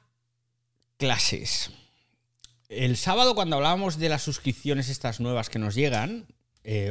clases. 0.97 1.71
El 2.71 2.97
sábado 2.97 3.35
cuando 3.35 3.57
hablábamos 3.57 3.99
de 3.99 4.09
las 4.09 4.23
suscripciones 4.23 4.89
estas 4.89 5.21
nuevas 5.21 5.51
que 5.51 5.59
nos 5.59 5.75
llegan, 5.75 6.29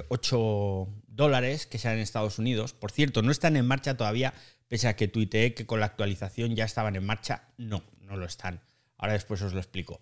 8 0.09 0.87
eh, 0.87 1.01
dólares 1.07 1.65
que 1.65 1.79
sean 1.79 1.95
en 1.95 2.01
Estados 2.01 2.37
Unidos. 2.37 2.73
Por 2.73 2.91
cierto, 2.91 3.23
no 3.23 3.31
están 3.31 3.57
en 3.57 3.65
marcha 3.65 3.97
todavía, 3.97 4.35
pese 4.67 4.87
a 4.87 4.95
que 4.95 5.07
tuiteé 5.07 5.55
que 5.55 5.65
con 5.65 5.79
la 5.79 5.87
actualización 5.87 6.55
ya 6.55 6.65
estaban 6.65 6.95
en 6.95 7.07
marcha. 7.07 7.47
No, 7.57 7.81
no 8.01 8.17
lo 8.17 8.27
están. 8.27 8.61
Ahora 8.99 9.13
después 9.13 9.41
os 9.41 9.53
lo 9.53 9.59
explico. 9.59 9.99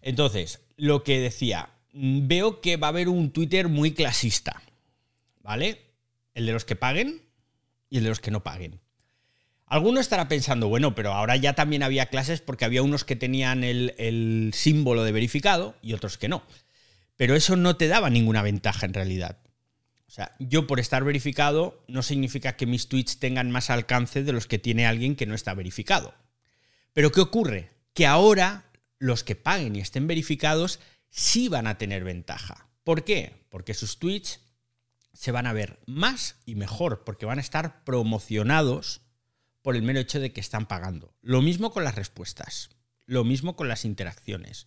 Entonces, 0.00 0.60
lo 0.76 1.02
que 1.02 1.18
decía, 1.18 1.70
veo 1.94 2.60
que 2.60 2.76
va 2.76 2.88
a 2.88 2.90
haber 2.90 3.08
un 3.08 3.30
Twitter 3.30 3.68
muy 3.68 3.92
clasista, 3.92 4.62
¿vale? 5.40 5.80
El 6.34 6.46
de 6.46 6.52
los 6.52 6.64
que 6.64 6.76
paguen 6.76 7.22
y 7.88 7.98
el 7.98 8.04
de 8.04 8.08
los 8.10 8.20
que 8.20 8.32
no 8.32 8.42
paguen. 8.42 8.80
Alguno 9.66 10.00
estará 10.00 10.28
pensando, 10.28 10.68
bueno, 10.68 10.94
pero 10.94 11.12
ahora 11.12 11.36
ya 11.36 11.54
también 11.54 11.82
había 11.82 12.06
clases 12.06 12.40
porque 12.40 12.64
había 12.64 12.82
unos 12.82 13.04
que 13.04 13.16
tenían 13.16 13.64
el, 13.64 13.94
el 13.96 14.50
símbolo 14.52 15.04
de 15.04 15.12
verificado 15.12 15.76
y 15.80 15.94
otros 15.94 16.18
que 16.18 16.28
no. 16.28 16.42
Pero 17.16 17.34
eso 17.36 17.56
no 17.56 17.76
te 17.76 17.88
daba 17.88 18.10
ninguna 18.10 18.42
ventaja 18.42 18.86
en 18.86 18.94
realidad. 18.94 19.38
O 20.06 20.10
sea, 20.10 20.32
yo 20.38 20.66
por 20.66 20.80
estar 20.80 21.02
verificado 21.04 21.82
no 21.88 22.02
significa 22.02 22.56
que 22.56 22.66
mis 22.66 22.88
tweets 22.88 23.18
tengan 23.18 23.50
más 23.50 23.70
alcance 23.70 24.22
de 24.22 24.32
los 24.32 24.46
que 24.46 24.58
tiene 24.58 24.86
alguien 24.86 25.16
que 25.16 25.26
no 25.26 25.34
está 25.34 25.54
verificado. 25.54 26.14
Pero 26.92 27.10
¿qué 27.10 27.20
ocurre? 27.20 27.70
Que 27.94 28.06
ahora 28.06 28.70
los 28.98 29.24
que 29.24 29.34
paguen 29.34 29.76
y 29.76 29.80
estén 29.80 30.06
verificados 30.06 30.80
sí 31.14 31.48
van 31.48 31.68
a 31.68 31.78
tener 31.78 32.02
ventaja. 32.02 32.66
¿Por 32.82 33.04
qué? 33.04 33.46
Porque 33.48 33.72
sus 33.72 34.00
tweets 34.00 34.40
se 35.12 35.30
van 35.30 35.46
a 35.46 35.52
ver 35.52 35.78
más 35.86 36.40
y 36.44 36.56
mejor, 36.56 37.04
porque 37.04 37.24
van 37.24 37.38
a 37.38 37.40
estar 37.40 37.84
promocionados 37.84 39.00
por 39.62 39.76
el 39.76 39.82
mero 39.82 40.00
hecho 40.00 40.18
de 40.18 40.32
que 40.32 40.40
están 40.40 40.66
pagando. 40.66 41.14
Lo 41.22 41.40
mismo 41.40 41.70
con 41.70 41.84
las 41.84 41.94
respuestas, 41.94 42.70
lo 43.06 43.22
mismo 43.22 43.54
con 43.54 43.68
las 43.68 43.84
interacciones. 43.84 44.66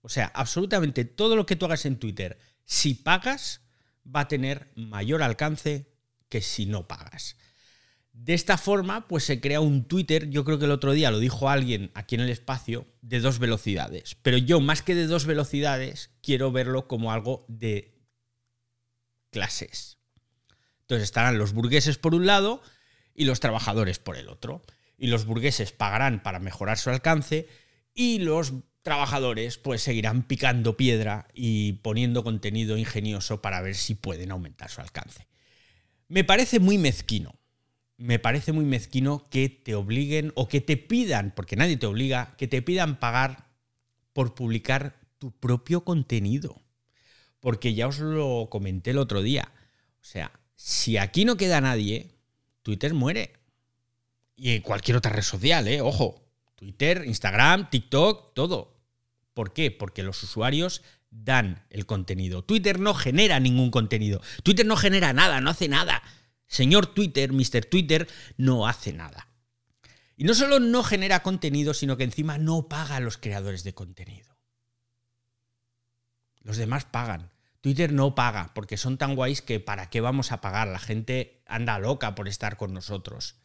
O 0.00 0.08
sea, 0.08 0.32
absolutamente 0.34 1.04
todo 1.04 1.36
lo 1.36 1.44
que 1.44 1.56
tú 1.56 1.66
hagas 1.66 1.84
en 1.84 1.98
Twitter, 1.98 2.38
si 2.64 2.94
pagas, 2.94 3.60
va 4.04 4.20
a 4.20 4.28
tener 4.28 4.72
mayor 4.76 5.22
alcance 5.22 5.92
que 6.30 6.40
si 6.40 6.64
no 6.64 6.88
pagas. 6.88 7.36
De 8.22 8.34
esta 8.34 8.58
forma, 8.58 9.08
pues 9.08 9.24
se 9.24 9.40
crea 9.40 9.62
un 9.62 9.84
Twitter, 9.84 10.28
yo 10.28 10.44
creo 10.44 10.58
que 10.58 10.66
el 10.66 10.72
otro 10.72 10.92
día 10.92 11.10
lo 11.10 11.20
dijo 11.20 11.48
alguien 11.48 11.90
aquí 11.94 12.16
en 12.16 12.20
el 12.20 12.28
espacio, 12.28 12.86
de 13.00 13.18
dos 13.18 13.38
velocidades. 13.38 14.14
Pero 14.20 14.36
yo, 14.36 14.60
más 14.60 14.82
que 14.82 14.94
de 14.94 15.06
dos 15.06 15.24
velocidades, 15.24 16.10
quiero 16.20 16.52
verlo 16.52 16.86
como 16.86 17.12
algo 17.12 17.46
de 17.48 17.98
clases. 19.30 19.96
Entonces 20.82 21.04
estarán 21.04 21.38
los 21.38 21.54
burgueses 21.54 21.96
por 21.96 22.14
un 22.14 22.26
lado 22.26 22.60
y 23.14 23.24
los 23.24 23.40
trabajadores 23.40 23.98
por 23.98 24.18
el 24.18 24.28
otro. 24.28 24.60
Y 24.98 25.06
los 25.06 25.24
burgueses 25.24 25.72
pagarán 25.72 26.22
para 26.22 26.40
mejorar 26.40 26.76
su 26.76 26.90
alcance 26.90 27.48
y 27.94 28.18
los 28.18 28.52
trabajadores 28.82 29.56
pues 29.56 29.80
seguirán 29.80 30.24
picando 30.24 30.76
piedra 30.76 31.26
y 31.32 31.72
poniendo 31.72 32.22
contenido 32.22 32.76
ingenioso 32.76 33.40
para 33.40 33.62
ver 33.62 33.76
si 33.76 33.94
pueden 33.94 34.30
aumentar 34.30 34.70
su 34.70 34.82
alcance. 34.82 35.26
Me 36.08 36.22
parece 36.22 36.60
muy 36.60 36.76
mezquino. 36.76 37.39
Me 38.00 38.18
parece 38.18 38.52
muy 38.52 38.64
mezquino 38.64 39.28
que 39.28 39.50
te 39.50 39.74
obliguen 39.74 40.32
o 40.34 40.48
que 40.48 40.62
te 40.62 40.78
pidan, 40.78 41.34
porque 41.36 41.56
nadie 41.56 41.76
te 41.76 41.84
obliga, 41.84 42.34
que 42.38 42.48
te 42.48 42.62
pidan 42.62 42.98
pagar 42.98 43.50
por 44.14 44.34
publicar 44.34 44.98
tu 45.18 45.32
propio 45.32 45.84
contenido. 45.84 46.62
Porque 47.40 47.74
ya 47.74 47.86
os 47.88 47.98
lo 47.98 48.48
comenté 48.50 48.92
el 48.92 48.98
otro 48.98 49.20
día. 49.20 49.52
O 50.00 50.04
sea, 50.04 50.32
si 50.56 50.96
aquí 50.96 51.26
no 51.26 51.36
queda 51.36 51.60
nadie, 51.60 52.14
Twitter 52.62 52.94
muere. 52.94 53.34
Y 54.34 54.60
cualquier 54.60 54.96
otra 54.96 55.12
red 55.12 55.22
social, 55.22 55.68
¿eh? 55.68 55.82
Ojo, 55.82 56.24
Twitter, 56.54 57.04
Instagram, 57.06 57.68
TikTok, 57.68 58.32
todo. 58.32 58.80
¿Por 59.34 59.52
qué? 59.52 59.70
Porque 59.70 60.02
los 60.02 60.22
usuarios 60.22 60.80
dan 61.10 61.66
el 61.68 61.84
contenido. 61.84 62.42
Twitter 62.44 62.80
no 62.80 62.94
genera 62.94 63.40
ningún 63.40 63.70
contenido. 63.70 64.22
Twitter 64.42 64.64
no 64.64 64.76
genera 64.76 65.12
nada, 65.12 65.42
no 65.42 65.50
hace 65.50 65.68
nada. 65.68 66.02
Señor 66.50 66.88
Twitter, 66.88 67.32
Mr. 67.32 67.64
Twitter, 67.64 68.08
no 68.36 68.66
hace 68.66 68.92
nada. 68.92 69.28
Y 70.16 70.24
no 70.24 70.34
solo 70.34 70.58
no 70.58 70.82
genera 70.82 71.22
contenido, 71.22 71.74
sino 71.74 71.96
que 71.96 72.02
encima 72.02 72.38
no 72.38 72.68
paga 72.68 72.96
a 72.96 73.00
los 73.00 73.18
creadores 73.18 73.62
de 73.62 73.72
contenido. 73.72 74.36
Los 76.42 76.56
demás 76.56 76.84
pagan. 76.84 77.30
Twitter 77.60 77.92
no 77.92 78.16
paga, 78.16 78.52
porque 78.52 78.76
son 78.76 78.98
tan 78.98 79.14
guays 79.14 79.42
que 79.42 79.60
¿para 79.60 79.90
qué 79.90 80.00
vamos 80.00 80.32
a 80.32 80.40
pagar? 80.40 80.66
La 80.66 80.80
gente 80.80 81.40
anda 81.46 81.78
loca 81.78 82.16
por 82.16 82.26
estar 82.26 82.56
con 82.56 82.74
nosotros. 82.74 83.36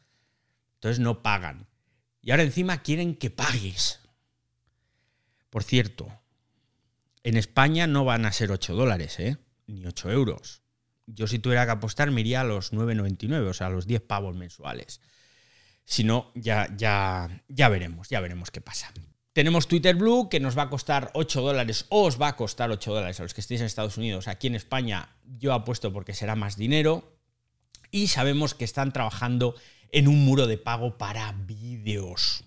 Entonces 0.74 1.00
no 1.00 1.22
pagan. 1.22 1.68
Y 2.24 2.32
ahora 2.32 2.42
encima 2.42 2.82
quieren 2.82 3.16
que 3.16 3.30
pagues. 3.30 4.00
Por 5.52 5.64
cierto, 5.64 6.12
en 7.22 7.38
España 7.38 7.86
no 7.86 8.04
van 8.04 8.26
a 8.26 8.32
ser 8.32 8.52
8 8.52 8.74
dólares, 8.74 9.20
¿eh? 9.20 9.38
ni 9.68 9.86
8 9.86 10.10
euros. 10.10 10.65
Yo 11.08 11.28
si 11.28 11.40
tuviera 11.40 11.66
que 11.66 11.72
apostar 11.72 12.12
me 12.12 12.22
iría 12.22 12.42
a 12.42 12.44
los 12.44 12.74
9,99, 12.74 13.50
o 13.50 13.54
sea, 13.54 13.68
a 13.68 13.70
los 13.70 13.88
10 13.88 14.02
pavos 14.02 14.36
mensuales. 14.36 15.02
Si 15.86 16.04
no, 16.04 16.32
ya, 16.34 16.68
ya, 16.76 17.44
ya 17.48 17.70
veremos, 17.70 18.10
ya 18.10 18.20
veremos 18.20 18.50
qué 18.52 18.62
pasa. 18.62 18.92
Tenemos 19.34 19.68
Twitter 19.68 19.96
Blue, 19.96 20.30
que 20.30 20.40
nos 20.40 20.58
va 20.58 20.64
a 20.64 20.70
costar 20.70 21.12
8 21.14 21.42
dólares, 21.42 21.86
o 21.90 22.06
os 22.06 22.20
va 22.20 22.30
a 22.30 22.36
costar 22.38 22.72
8 22.72 22.94
dólares 22.94 23.20
a 23.20 23.24
los 23.24 23.34
que 23.34 23.42
estéis 23.42 23.60
en 23.60 23.68
Estados 23.68 23.98
Unidos. 23.98 24.28
Aquí 24.28 24.48
en 24.48 24.56
España 24.56 25.10
yo 25.38 25.54
apuesto 25.54 25.92
porque 25.92 26.14
será 26.14 26.36
más 26.36 26.56
dinero. 26.56 27.18
Y 27.92 28.08
sabemos 28.08 28.56
que 28.56 28.66
están 28.66 28.94
trabajando 28.94 29.56
en 29.92 30.08
un 30.08 30.24
muro 30.24 30.48
de 30.48 30.58
pago 30.58 30.98
para 30.98 31.34
vídeos. 31.34 32.46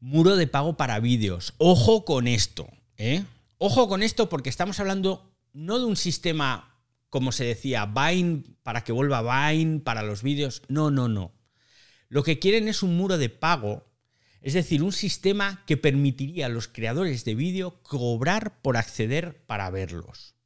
Muro 0.00 0.34
de 0.34 0.48
pago 0.48 0.76
para 0.76 0.98
vídeos. 0.98 1.54
Ojo 1.58 2.04
con 2.04 2.26
esto, 2.26 2.68
¿eh? 2.96 3.24
Ojo 3.58 3.88
con 3.88 4.02
esto 4.02 4.28
porque 4.28 4.50
estamos 4.50 4.80
hablando 4.80 5.32
no 5.52 5.78
de 5.78 5.84
un 5.84 5.96
sistema, 5.96 6.71
como 7.12 7.30
se 7.30 7.44
decía, 7.44 7.84
Vine 7.84 8.42
para 8.62 8.84
que 8.84 8.90
vuelva 8.90 9.20
Vine 9.52 9.80
para 9.80 10.02
los 10.02 10.22
vídeos. 10.22 10.62
No, 10.68 10.90
no, 10.90 11.08
no. 11.08 11.34
Lo 12.08 12.22
que 12.22 12.38
quieren 12.38 12.68
es 12.68 12.82
un 12.82 12.96
muro 12.96 13.18
de 13.18 13.28
pago, 13.28 13.84
es 14.40 14.54
decir, 14.54 14.82
un 14.82 14.92
sistema 14.92 15.62
que 15.66 15.76
permitiría 15.76 16.46
a 16.46 16.48
los 16.48 16.68
creadores 16.68 17.26
de 17.26 17.34
vídeo 17.34 17.82
cobrar 17.82 18.62
por 18.62 18.78
acceder 18.78 19.44
para 19.44 19.68
verlos. 19.68 20.36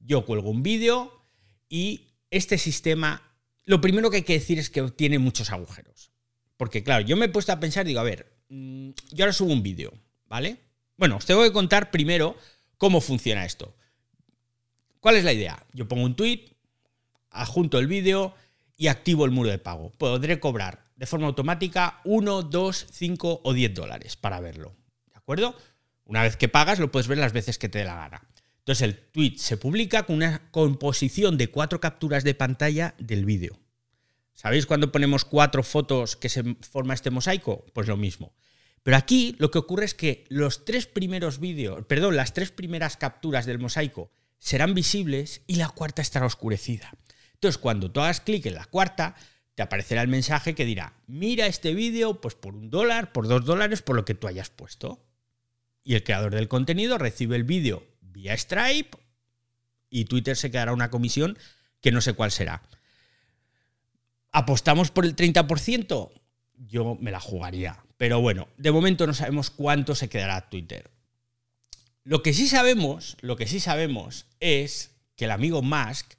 Yo 0.00 0.26
cuelgo 0.26 0.50
un 0.50 0.64
vídeo 0.64 1.24
y 1.68 2.16
este 2.32 2.58
sistema 2.58 3.22
lo 3.64 3.80
primero 3.80 4.10
que 4.10 4.16
hay 4.16 4.22
que 4.24 4.32
decir 4.32 4.58
es 4.58 4.68
que 4.68 4.82
tiene 4.90 5.20
muchos 5.20 5.52
agujeros. 5.52 6.10
Porque 6.56 6.82
claro, 6.82 7.06
yo 7.06 7.16
me 7.16 7.26
he 7.26 7.28
puesto 7.28 7.52
a 7.52 7.60
pensar, 7.60 7.86
digo, 7.86 8.00
a 8.00 8.02
ver, 8.02 8.36
mm, 8.48 8.90
yo 9.12 9.24
ahora 9.24 9.32
subo 9.32 9.52
un 9.52 9.62
vídeo, 9.62 9.92
¿vale? 10.26 10.56
Bueno, 10.96 11.18
os 11.18 11.24
tengo 11.24 11.44
que 11.44 11.52
contar 11.52 11.92
primero 11.92 12.36
cómo 12.78 13.00
funciona 13.00 13.44
esto. 13.44 13.76
¿Cuál 15.00 15.16
es 15.16 15.24
la 15.24 15.32
idea? 15.32 15.64
Yo 15.72 15.88
pongo 15.88 16.04
un 16.04 16.14
tweet, 16.14 16.54
adjunto 17.30 17.78
el 17.78 17.86
vídeo 17.86 18.34
y 18.76 18.88
activo 18.88 19.24
el 19.24 19.30
muro 19.30 19.48
de 19.48 19.58
pago. 19.58 19.90
Podré 19.92 20.38
cobrar 20.40 20.84
de 20.96 21.06
forma 21.06 21.26
automática 21.26 22.02
1, 22.04 22.42
2, 22.42 22.86
5 22.90 23.40
o 23.42 23.52
10 23.54 23.74
dólares 23.74 24.16
para 24.16 24.40
verlo. 24.40 24.76
¿De 25.06 25.16
acuerdo? 25.16 25.56
Una 26.04 26.22
vez 26.22 26.36
que 26.36 26.48
pagas 26.48 26.78
lo 26.78 26.92
puedes 26.92 27.08
ver 27.08 27.16
las 27.16 27.32
veces 27.32 27.56
que 27.56 27.70
te 27.70 27.78
dé 27.78 27.84
la 27.86 27.96
gana. 27.96 28.28
Entonces 28.58 28.82
el 28.82 28.98
tweet 28.98 29.38
se 29.38 29.56
publica 29.56 30.04
con 30.04 30.16
una 30.16 30.50
composición 30.50 31.38
de 31.38 31.48
cuatro 31.48 31.80
capturas 31.80 32.22
de 32.22 32.34
pantalla 32.34 32.94
del 32.98 33.24
vídeo. 33.24 33.58
¿Sabéis 34.34 34.66
cuando 34.66 34.92
ponemos 34.92 35.24
cuatro 35.24 35.62
fotos 35.62 36.16
que 36.16 36.28
se 36.28 36.56
forma 36.60 36.92
este 36.92 37.10
mosaico? 37.10 37.64
Pues 37.72 37.88
lo 37.88 37.96
mismo. 37.96 38.34
Pero 38.82 38.98
aquí 38.98 39.34
lo 39.38 39.50
que 39.50 39.58
ocurre 39.58 39.86
es 39.86 39.94
que 39.94 40.24
los 40.28 40.66
tres 40.66 40.86
primeros 40.86 41.40
vídeos, 41.40 41.86
perdón, 41.86 42.16
las 42.16 42.34
tres 42.34 42.50
primeras 42.50 42.98
capturas 42.98 43.46
del 43.46 43.58
mosaico 43.58 44.10
serán 44.40 44.74
visibles 44.74 45.42
y 45.46 45.56
la 45.56 45.68
cuarta 45.68 46.02
estará 46.02 46.26
oscurecida. 46.26 46.90
Entonces, 47.34 47.58
cuando 47.58 47.92
tú 47.92 48.00
hagas 48.00 48.20
clic 48.20 48.46
en 48.46 48.56
la 48.56 48.64
cuarta, 48.64 49.14
te 49.54 49.62
aparecerá 49.62 50.02
el 50.02 50.08
mensaje 50.08 50.54
que 50.54 50.64
dirá, 50.64 50.94
mira 51.06 51.46
este 51.46 51.74
vídeo 51.74 52.20
pues 52.20 52.34
por 52.34 52.54
un 52.56 52.70
dólar, 52.70 53.12
por 53.12 53.28
dos 53.28 53.44
dólares, 53.44 53.82
por 53.82 53.94
lo 53.94 54.04
que 54.04 54.14
tú 54.14 54.26
hayas 54.26 54.50
puesto. 54.50 55.06
Y 55.84 55.94
el 55.94 56.02
creador 56.02 56.34
del 56.34 56.48
contenido 56.48 56.98
recibe 56.98 57.36
el 57.36 57.44
vídeo 57.44 57.86
vía 58.00 58.36
Stripe 58.36 58.98
y 59.88 60.06
Twitter 60.06 60.36
se 60.36 60.50
quedará 60.50 60.72
una 60.72 60.90
comisión 60.90 61.38
que 61.80 61.92
no 61.92 62.00
sé 62.00 62.14
cuál 62.14 62.30
será. 62.30 62.62
¿Apostamos 64.32 64.90
por 64.90 65.04
el 65.04 65.16
30%? 65.16 66.10
Yo 66.56 66.96
me 67.00 67.10
la 67.10 67.20
jugaría. 67.20 67.82
Pero 67.96 68.20
bueno, 68.20 68.48
de 68.56 68.72
momento 68.72 69.06
no 69.06 69.14
sabemos 69.14 69.50
cuánto 69.50 69.94
se 69.94 70.08
quedará 70.08 70.48
Twitter. 70.48 70.90
Lo 72.04 72.22
que 72.22 72.32
sí 72.32 72.48
sabemos, 72.48 73.16
lo 73.20 73.36
que 73.36 73.46
sí 73.46 73.60
sabemos 73.60 74.26
es 74.40 74.92
que 75.16 75.26
el 75.26 75.30
amigo 75.30 75.62
Musk 75.62 76.14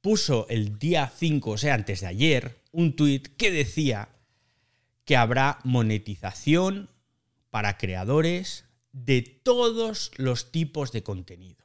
puso 0.00 0.46
el 0.48 0.78
día 0.78 1.12
5, 1.14 1.50
o 1.50 1.58
sea, 1.58 1.74
antes 1.74 2.00
de 2.00 2.06
ayer, 2.06 2.62
un 2.70 2.94
tweet 2.94 3.22
que 3.36 3.50
decía 3.50 4.08
que 5.04 5.16
habrá 5.16 5.58
monetización 5.64 6.90
para 7.50 7.76
creadores 7.76 8.64
de 8.92 9.22
todos 9.22 10.12
los 10.16 10.52
tipos 10.52 10.92
de 10.92 11.02
contenido. 11.02 11.64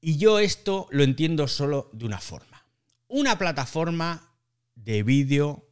Y 0.00 0.18
yo 0.18 0.38
esto 0.38 0.86
lo 0.90 1.04
entiendo 1.04 1.48
solo 1.48 1.88
de 1.92 2.04
una 2.04 2.20
forma. 2.20 2.66
Una 3.08 3.38
plataforma 3.38 4.34
de 4.74 5.02
vídeo 5.02 5.66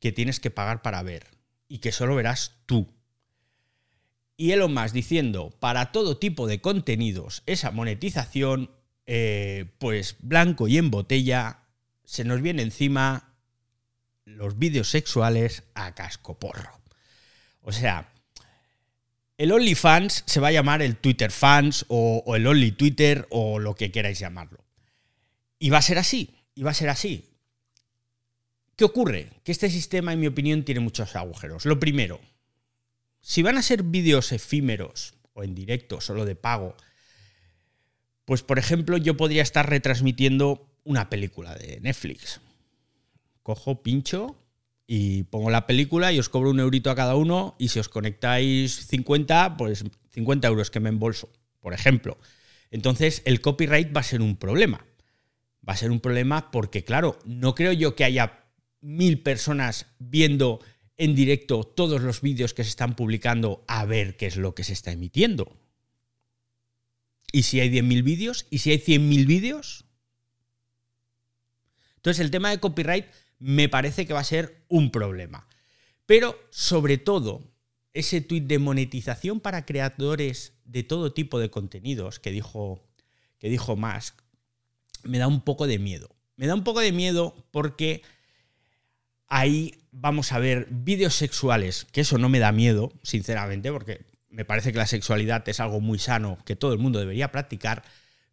que 0.00 0.10
tienes 0.10 0.40
que 0.40 0.50
pagar 0.50 0.82
para 0.82 1.02
ver 1.02 1.28
y 1.68 1.78
que 1.78 1.92
solo 1.92 2.16
verás 2.16 2.56
tú. 2.66 2.92
Y 4.36 4.52
Elon 4.52 4.74
Musk 4.74 4.92
diciendo 4.92 5.54
para 5.60 5.92
todo 5.92 6.18
tipo 6.18 6.46
de 6.46 6.60
contenidos 6.60 7.42
esa 7.46 7.70
monetización, 7.70 8.70
eh, 9.06 9.66
pues 9.78 10.16
blanco 10.20 10.68
y 10.68 10.78
en 10.78 10.90
botella, 10.90 11.60
se 12.04 12.24
nos 12.24 12.42
viene 12.42 12.62
encima 12.62 13.34
los 14.24 14.58
vídeos 14.58 14.90
sexuales 14.90 15.64
a 15.74 15.94
cascoporro. 15.94 16.80
O 17.62 17.72
sea, 17.72 18.12
el 19.38 19.52
OnlyFans 19.52 20.24
se 20.26 20.40
va 20.40 20.48
a 20.48 20.52
llamar 20.52 20.82
el 20.82 20.96
Twitter 20.96 21.30
Fans 21.30 21.84
o, 21.88 22.22
o, 22.24 22.36
el 22.36 22.46
Only 22.46 22.72
Twitter 22.72 23.26
o 23.30 23.58
lo 23.58 23.74
que 23.74 23.90
queráis 23.90 24.18
llamarlo. 24.18 24.64
Y 25.58 25.70
va 25.70 25.78
a 25.78 25.82
ser 25.82 25.98
así, 25.98 26.34
y 26.54 26.62
va 26.62 26.70
a 26.70 26.74
ser 26.74 26.88
así. 26.88 27.24
¿Qué 28.76 28.84
ocurre? 28.84 29.30
Que 29.42 29.52
este 29.52 29.70
sistema, 29.70 30.12
en 30.12 30.20
mi 30.20 30.26
opinión, 30.26 30.64
tiene 30.64 30.80
muchos 30.80 31.16
agujeros. 31.16 31.64
Lo 31.64 31.80
primero, 31.80 32.20
si 33.26 33.42
van 33.42 33.58
a 33.58 33.62
ser 33.62 33.82
vídeos 33.82 34.30
efímeros 34.30 35.14
o 35.32 35.42
en 35.42 35.56
directo, 35.56 36.00
solo 36.00 36.24
de 36.24 36.36
pago, 36.36 36.76
Pues, 38.24 38.42
por 38.42 38.60
ejemplo, 38.60 38.96
yo 38.98 39.16
podría 39.16 39.42
estar 39.42 39.68
retransmitiendo 39.68 40.68
una 40.84 41.10
película 41.10 41.54
de 41.56 41.80
Netflix. 41.80 42.40
Cojo, 43.42 43.82
pincho 43.82 44.36
y 44.86 45.24
pongo 45.24 45.50
la 45.50 45.66
película 45.66 46.12
y 46.12 46.20
os 46.20 46.28
cobro 46.28 46.50
un 46.50 46.60
eurito 46.60 46.90
a 46.90 46.94
cada 46.94 47.16
uno 47.16 47.56
y 47.58 47.68
si 47.68 47.80
os 47.80 47.88
conectáis 47.88 48.86
50, 48.86 49.56
pues 49.56 49.84
50 50.10 50.46
euros 50.46 50.70
que 50.70 50.80
me 50.80 50.88
embolso, 50.88 51.28
por 51.60 51.72
ejemplo. 51.72 52.18
Entonces 52.70 53.22
el 53.24 53.40
copyright 53.40 53.94
va 53.94 54.00
a 54.00 54.04
ser 54.04 54.22
un 54.22 54.36
problema. 54.36 54.86
Va 55.68 55.72
a 55.72 55.76
ser 55.76 55.90
un 55.90 56.00
problema 56.00 56.52
porque, 56.52 56.84
claro, 56.84 57.18
no 57.24 57.56
creo 57.56 57.72
yo 57.72 57.96
que 57.96 58.04
haya 58.04 58.44
mil 58.80 59.20
personas 59.22 59.86
viendo 59.98 60.60
en 60.98 61.14
directo 61.14 61.64
todos 61.64 62.00
los 62.00 62.20
vídeos 62.20 62.54
que 62.54 62.64
se 62.64 62.70
están 62.70 62.96
publicando 62.96 63.64
a 63.68 63.84
ver 63.84 64.16
qué 64.16 64.26
es 64.26 64.36
lo 64.36 64.54
que 64.54 64.64
se 64.64 64.72
está 64.72 64.92
emitiendo. 64.92 65.56
¿Y 67.32 67.42
si 67.42 67.60
hay 67.60 67.70
10.000 67.70 68.02
vídeos? 68.02 68.46
¿Y 68.50 68.58
si 68.58 68.70
hay 68.70 68.78
100.000 68.78 69.26
vídeos? 69.26 69.84
Entonces 71.96 72.24
el 72.24 72.30
tema 72.30 72.50
de 72.50 72.60
copyright 72.60 73.06
me 73.38 73.68
parece 73.68 74.06
que 74.06 74.14
va 74.14 74.20
a 74.20 74.24
ser 74.24 74.64
un 74.68 74.90
problema. 74.90 75.48
Pero 76.06 76.38
sobre 76.50 76.98
todo, 76.98 77.52
ese 77.92 78.20
tuit 78.20 78.44
de 78.44 78.58
monetización 78.58 79.40
para 79.40 79.66
creadores 79.66 80.54
de 80.64 80.82
todo 80.82 81.12
tipo 81.12 81.38
de 81.38 81.50
contenidos 81.50 82.20
que 82.20 82.30
dijo, 82.30 82.88
que 83.38 83.48
dijo 83.48 83.76
Musk, 83.76 84.14
me 85.02 85.18
da 85.18 85.26
un 85.26 85.42
poco 85.42 85.66
de 85.66 85.78
miedo. 85.78 86.14
Me 86.36 86.46
da 86.46 86.54
un 86.54 86.64
poco 86.64 86.80
de 86.80 86.92
miedo 86.92 87.34
porque 87.50 88.02
ahí 89.28 89.74
vamos 89.90 90.32
a 90.32 90.38
ver 90.38 90.68
vídeos 90.70 91.14
sexuales, 91.14 91.86
que 91.92 92.02
eso 92.02 92.18
no 92.18 92.28
me 92.28 92.38
da 92.38 92.52
miedo, 92.52 92.92
sinceramente, 93.02 93.72
porque 93.72 94.04
me 94.28 94.44
parece 94.44 94.72
que 94.72 94.78
la 94.78 94.86
sexualidad 94.86 95.48
es 95.48 95.60
algo 95.60 95.80
muy 95.80 95.98
sano 95.98 96.38
que 96.44 96.56
todo 96.56 96.72
el 96.72 96.78
mundo 96.78 96.98
debería 96.98 97.32
practicar, 97.32 97.82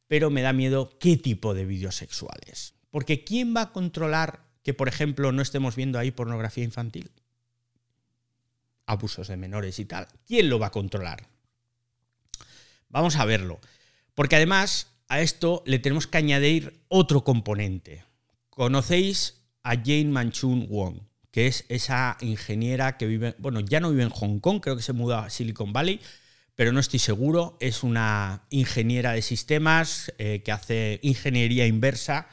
pero 0.08 0.29
me 0.29 0.41
da 0.41 0.53
miedo 0.53 0.97
qué 0.99 1.17
tipo 1.17 1.53
de 1.53 1.65
vídeos 1.65 1.95
sexuales. 1.95 2.73
Porque 2.89 3.23
¿quién 3.23 3.56
va 3.56 3.62
a 3.62 3.71
controlar 3.71 4.45
que, 4.63 4.73
por 4.73 4.88
ejemplo, 4.88 5.32
no 5.32 5.41
estemos 5.41 5.75
viendo 5.75 5.97
ahí 5.97 6.12
pornografía 6.12 6.63
infantil? 6.63 7.12
Abusos 8.86 9.29
de 9.29 9.38
menores 9.38 9.79
y 9.79 9.86
tal. 9.86 10.08
¿Quién 10.27 10.49
lo 10.49 10.60
va 10.60 10.67
a 10.67 10.71
controlar? 10.71 11.27
Vamos 12.89 13.15
a 13.15 13.25
verlo. 13.25 13.60
Porque 14.13 14.36
además 14.36 14.88
a 15.08 15.21
esto 15.21 15.63
le 15.65 15.79
tenemos 15.79 16.06
que 16.06 16.17
añadir 16.17 16.84
otro 16.89 17.23
componente. 17.23 18.03
Conocéis 18.49 19.42
a 19.63 19.76
Jane 19.76 20.06
Manchun 20.06 20.67
Wong, 20.69 20.99
que 21.32 21.47
es 21.47 21.65
esa 21.69 22.17
ingeniera 22.21 22.97
que 22.97 23.08
vive, 23.08 23.36
bueno, 23.39 23.60
ya 23.62 23.80
no 23.80 23.89
vive 23.89 24.04
en 24.04 24.10
Hong 24.10 24.39
Kong, 24.39 24.60
creo 24.62 24.76
que 24.76 24.84
se 24.84 24.93
mudó 24.93 25.17
a 25.17 25.30
Silicon 25.30 25.73
Valley, 25.73 25.99
pero 26.56 26.71
no 26.71 26.80
estoy 26.80 26.99
seguro. 26.99 27.58
Es 27.60 27.82
una 27.84 28.45
ingeniera 28.49 29.13
de 29.13 29.21
sistemas 29.21 30.13
eh, 30.17 30.43
que 30.43 30.52
hace 30.52 30.99
ingeniería 31.02 31.65
inversa 31.65 32.28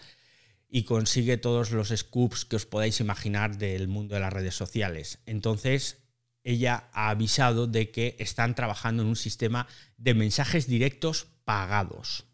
y 0.69 0.85
consigue 0.85 1.37
todos 1.37 1.71
los 1.71 1.89
scoops 1.89 2.45
que 2.45 2.57
os 2.57 2.67
podáis 2.67 3.01
imaginar 3.01 3.57
del 3.57 3.89
mundo 3.89 4.15
de 4.15 4.21
las 4.21 4.33
redes 4.33 4.55
sociales. 4.55 5.19
Entonces, 5.27 5.99
ella 6.45 6.91
ha 6.93 7.11
avisado 7.11 7.67
de 7.67 7.91
que 7.91 8.17
están 8.19 8.55
trabajando 8.55 9.03
en 9.03 9.09
un 9.09 9.17
sistema 9.17 9.67
de 9.97 10.15
mensajes 10.15 10.67
directos 10.67 11.27
pagados. 11.45 12.27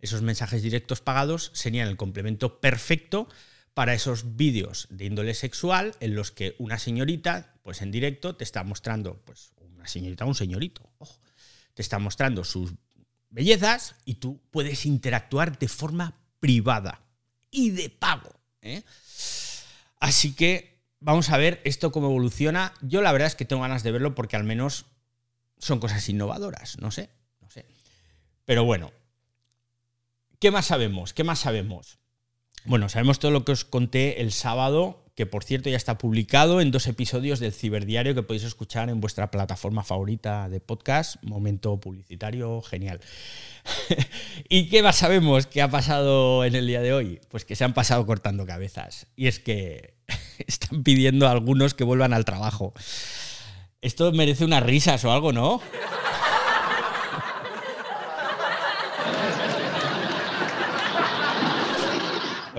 Esos 0.00 0.22
mensajes 0.22 0.62
directos 0.62 1.00
pagados 1.00 1.50
serían 1.54 1.88
el 1.88 1.96
complemento 1.96 2.60
perfecto 2.60 3.28
para 3.78 3.94
esos 3.94 4.34
vídeos 4.34 4.88
de 4.90 5.04
índole 5.04 5.34
sexual 5.34 5.94
en 6.00 6.16
los 6.16 6.32
que 6.32 6.56
una 6.58 6.80
señorita, 6.80 7.54
pues 7.62 7.80
en 7.80 7.92
directo, 7.92 8.34
te 8.34 8.42
está 8.42 8.64
mostrando, 8.64 9.22
pues 9.24 9.52
una 9.60 9.86
señorita 9.86 10.24
un 10.24 10.34
señorito, 10.34 10.82
ojo, 10.98 11.20
te 11.74 11.82
está 11.82 12.00
mostrando 12.00 12.42
sus 12.42 12.72
bellezas 13.30 13.94
y 14.04 14.14
tú 14.14 14.42
puedes 14.50 14.84
interactuar 14.84 15.60
de 15.60 15.68
forma 15.68 16.18
privada 16.40 17.02
y 17.52 17.70
de 17.70 17.88
pago. 17.88 18.40
¿eh? 18.62 18.82
Así 20.00 20.34
que 20.34 20.82
vamos 20.98 21.30
a 21.30 21.36
ver 21.36 21.60
esto 21.62 21.92
cómo 21.92 22.08
evoluciona. 22.08 22.74
Yo 22.80 23.00
la 23.00 23.12
verdad 23.12 23.28
es 23.28 23.36
que 23.36 23.44
tengo 23.44 23.62
ganas 23.62 23.84
de 23.84 23.92
verlo 23.92 24.16
porque 24.16 24.34
al 24.34 24.42
menos 24.42 24.86
son 25.56 25.78
cosas 25.78 26.08
innovadoras, 26.08 26.80
no 26.80 26.90
sé, 26.90 27.10
no 27.40 27.48
sé. 27.48 27.64
Pero 28.44 28.64
bueno, 28.64 28.90
¿qué 30.40 30.50
más 30.50 30.66
sabemos? 30.66 31.14
¿Qué 31.14 31.22
más 31.22 31.38
sabemos? 31.38 32.00
Bueno, 32.64 32.88
sabemos 32.88 33.18
todo 33.18 33.30
lo 33.30 33.44
que 33.44 33.52
os 33.52 33.64
conté 33.64 34.20
el 34.20 34.32
sábado, 34.32 35.04
que 35.14 35.26
por 35.26 35.42
cierto 35.42 35.68
ya 35.68 35.76
está 35.76 35.98
publicado 35.98 36.60
en 36.60 36.70
dos 36.70 36.86
episodios 36.86 37.40
del 37.40 37.52
Ciberdiario 37.52 38.14
que 38.14 38.22
podéis 38.22 38.44
escuchar 38.44 38.88
en 38.90 39.00
vuestra 39.00 39.30
plataforma 39.30 39.82
favorita 39.82 40.48
de 40.48 40.60
podcast. 40.60 41.16
Momento 41.22 41.80
publicitario 41.80 42.62
genial. 42.62 43.00
¿Y 44.48 44.68
qué 44.68 44.82
más 44.82 44.96
sabemos 44.96 45.46
que 45.46 45.62
ha 45.62 45.70
pasado 45.70 46.44
en 46.44 46.54
el 46.54 46.66
día 46.66 46.80
de 46.82 46.92
hoy? 46.92 47.20
Pues 47.30 47.44
que 47.44 47.56
se 47.56 47.64
han 47.64 47.74
pasado 47.74 48.06
cortando 48.06 48.46
cabezas. 48.46 49.06
Y 49.16 49.26
es 49.26 49.40
que 49.40 49.94
están 50.46 50.82
pidiendo 50.82 51.26
a 51.26 51.32
algunos 51.32 51.74
que 51.74 51.84
vuelvan 51.84 52.12
al 52.12 52.24
trabajo. 52.24 52.74
Esto 53.80 54.12
merece 54.12 54.44
unas 54.44 54.62
risas 54.62 55.04
o 55.04 55.12
algo, 55.12 55.32
¿no? 55.32 55.60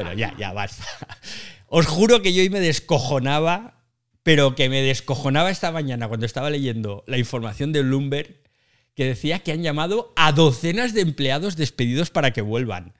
Bueno, 0.03 0.13
ya, 0.13 0.35
ya, 0.37 0.53
basta. 0.53 0.85
Os 1.67 1.85
juro 1.85 2.21
que 2.21 2.33
yo 2.33 2.41
hoy 2.41 2.49
me 2.49 2.59
descojonaba, 2.59 3.83
pero 4.23 4.55
que 4.55 4.69
me 4.69 4.81
descojonaba 4.81 5.51
esta 5.51 5.71
mañana 5.71 6.07
cuando 6.07 6.25
estaba 6.25 6.49
leyendo 6.49 7.03
la 7.07 7.17
información 7.17 7.71
de 7.73 7.83
Bloomberg 7.83 8.41
que 8.95 9.05
decía 9.05 9.39
que 9.39 9.51
han 9.51 9.63
llamado 9.63 10.13
a 10.15 10.31
docenas 10.31 10.93
de 10.93 11.01
empleados 11.01 11.55
despedidos 11.55 12.09
para 12.09 12.31
que 12.31 12.41
vuelvan. 12.41 12.93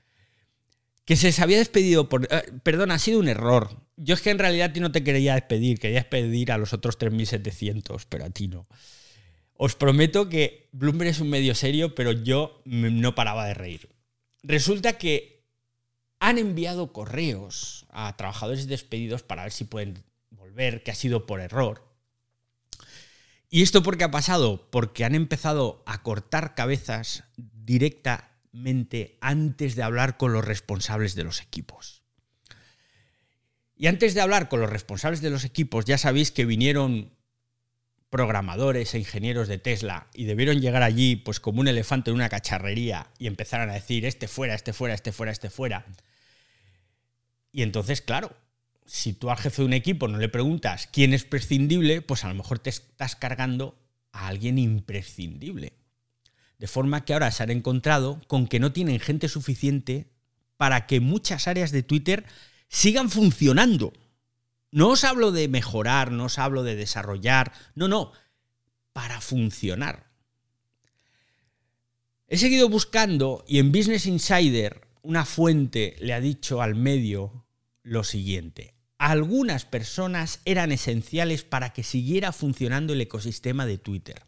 Que 1.04 1.16
se 1.16 1.28
les 1.28 1.40
había 1.40 1.58
despedido 1.58 2.08
por... 2.08 2.28
eh, 2.32 2.44
perdón, 2.64 2.92
ha 2.92 3.00
sido 3.00 3.20
un 3.20 3.28
error. 3.28 3.82
Yo 3.98 4.14
es 4.14 4.22
que 4.22 4.30
en 4.30 4.40
realidad 4.40 4.70
a 4.70 4.74
ti 4.74 4.80
no 4.80 4.92
te 4.92 5.04
quería 5.04 5.34
despedir, 5.34 5.80
quería 5.80 6.00
despedir 6.00 6.52
a 6.52 6.58
los 6.58 6.72
otros 6.72 6.98
3.700, 7.00 8.06
pero 8.08 8.26
a 8.26 8.30
ti 8.30 8.48
no. 8.48 8.68
Os 9.56 9.76
prometo 9.76 10.30
que 10.30 10.70
Bloomberg 10.72 11.10
es 11.10 11.20
un 11.20 11.30
medio 11.30 11.54
serio, 11.54 11.96
pero 11.96 12.14
yo 12.14 12.62
no 12.66 13.14
paraba 13.16 13.46
de 13.46 13.56
reír. 13.56 13.90
Resulta 14.42 14.94
que 14.98 15.39
han 16.20 16.38
enviado 16.38 16.92
correos 16.92 17.86
a 17.90 18.16
trabajadores 18.18 18.68
despedidos 18.68 19.24
para 19.24 19.44
ver 19.44 19.52
si 19.52 19.64
pueden 19.64 20.04
volver, 20.32 20.84
que 20.84 20.92
ha 20.92 20.96
sido 20.96 21.26
por 21.26 21.40
error. 21.40 21.88
¿Y 23.50 23.64
esto 23.64 23.82
por 23.82 23.98
qué 23.98 24.04
ha 24.04 24.12
pasado? 24.12 24.70
Porque 24.70 25.06
han 25.06 25.16
empezado 25.16 25.82
a 25.86 26.04
cortar 26.04 26.54
cabezas 26.54 27.24
directamente 27.38 29.18
antes 29.22 29.76
de 29.76 29.84
hablar 29.84 30.18
con 30.18 30.34
los 30.34 30.46
responsables 30.46 31.16
de 31.16 31.24
los 31.24 31.42
equipos. 31.42 32.04
Y 33.76 33.88
antes 33.88 34.14
de 34.14 34.22
hablar 34.22 34.50
con 34.50 34.60
los 34.60 34.70
responsables 34.70 35.22
de 35.22 35.30
los 35.30 35.46
equipos, 35.46 35.86
ya 35.86 35.98
sabéis 35.98 36.32
que 36.32 36.46
vinieron 36.46 37.12
programadores 38.10 38.94
e 38.94 39.00
ingenieros 39.00 39.48
de 39.48 39.58
Tesla 39.58 40.08
y 40.14 40.26
debieron 40.26 40.60
llegar 40.60 40.84
allí 40.84 41.16
pues 41.16 41.40
como 41.40 41.62
un 41.62 41.68
elefante 41.68 42.10
en 42.10 42.16
una 42.16 42.30
cacharrería 42.30 43.08
y 43.18 43.28
empezaran 43.28 43.70
a 43.70 43.74
decir 43.74 44.06
este 44.06 44.28
fuera, 44.28 44.56
este 44.56 44.74
fuera, 44.74 44.94
este 44.94 45.12
fuera, 45.12 45.32
este 45.32 45.50
fuera. 45.50 45.86
Y 47.52 47.64
entonces, 47.64 48.02
claro, 48.02 48.36
si 48.86 49.14
tú 49.14 49.30
al 49.30 49.38
jefe 49.38 49.62
de 49.62 49.68
un 49.68 49.74
equipo 49.74 50.08
no 50.08 50.18
le 50.18 50.30
preguntas 50.30 50.88
quién 50.92 51.14
es 51.14 51.24
prescindible, 51.24 52.02
pues 52.02 52.24
a 52.24 52.28
lo 52.28 52.36
mejor 52.36 52.60
te 52.60 52.70
estás 52.70 53.16
cargando 53.16 53.78
a 54.12 54.28
alguien 54.28 54.58
imprescindible. 54.58 55.74
De 56.58 56.68
forma 56.68 57.06
que 57.06 57.14
ahora 57.14 57.32
se 57.32 57.44
han 57.44 57.52
encontrado 57.52 58.20
con 58.28 58.48
que 58.48 58.60
no 58.60 58.72
tienen 58.72 59.00
gente 59.00 59.30
suficiente 59.30 60.12
para 60.58 60.88
que 60.88 61.00
muchas 61.00 61.48
áreas 61.48 61.72
de 61.72 61.84
Twitter 61.84 62.26
sigan 62.68 63.10
funcionando. 63.10 63.94
No 64.72 64.90
os 64.90 65.04
hablo 65.04 65.32
de 65.32 65.48
mejorar, 65.48 66.12
no 66.12 66.26
os 66.26 66.38
hablo 66.38 66.64
de 66.64 66.76
desarrollar, 66.76 67.54
no, 67.76 67.88
no, 67.88 68.12
para 68.92 69.22
funcionar. 69.22 70.10
He 72.28 72.38
seguido 72.38 72.70
buscando 72.70 73.44
y 73.48 73.60
en 73.60 73.72
Business 73.72 74.06
Insider 74.06 74.89
una 75.02 75.26
fuente 75.26 75.96
le 76.00 76.14
ha 76.14 76.20
dicho 76.20 76.62
al 76.62 76.76
medio 76.76 77.46
lo 77.84 78.04
siguiente. 78.04 78.74
Algunas 78.98 79.66
personas 79.66 80.42
eran 80.46 80.72
esenciales 80.72 81.44
para 81.44 81.72
que 81.72 81.84
siguiera 81.84 82.32
funcionando 82.32 82.94
el 82.94 83.02
ecosistema 83.02 83.66
de 83.66 83.78
Twitter. 83.78 84.24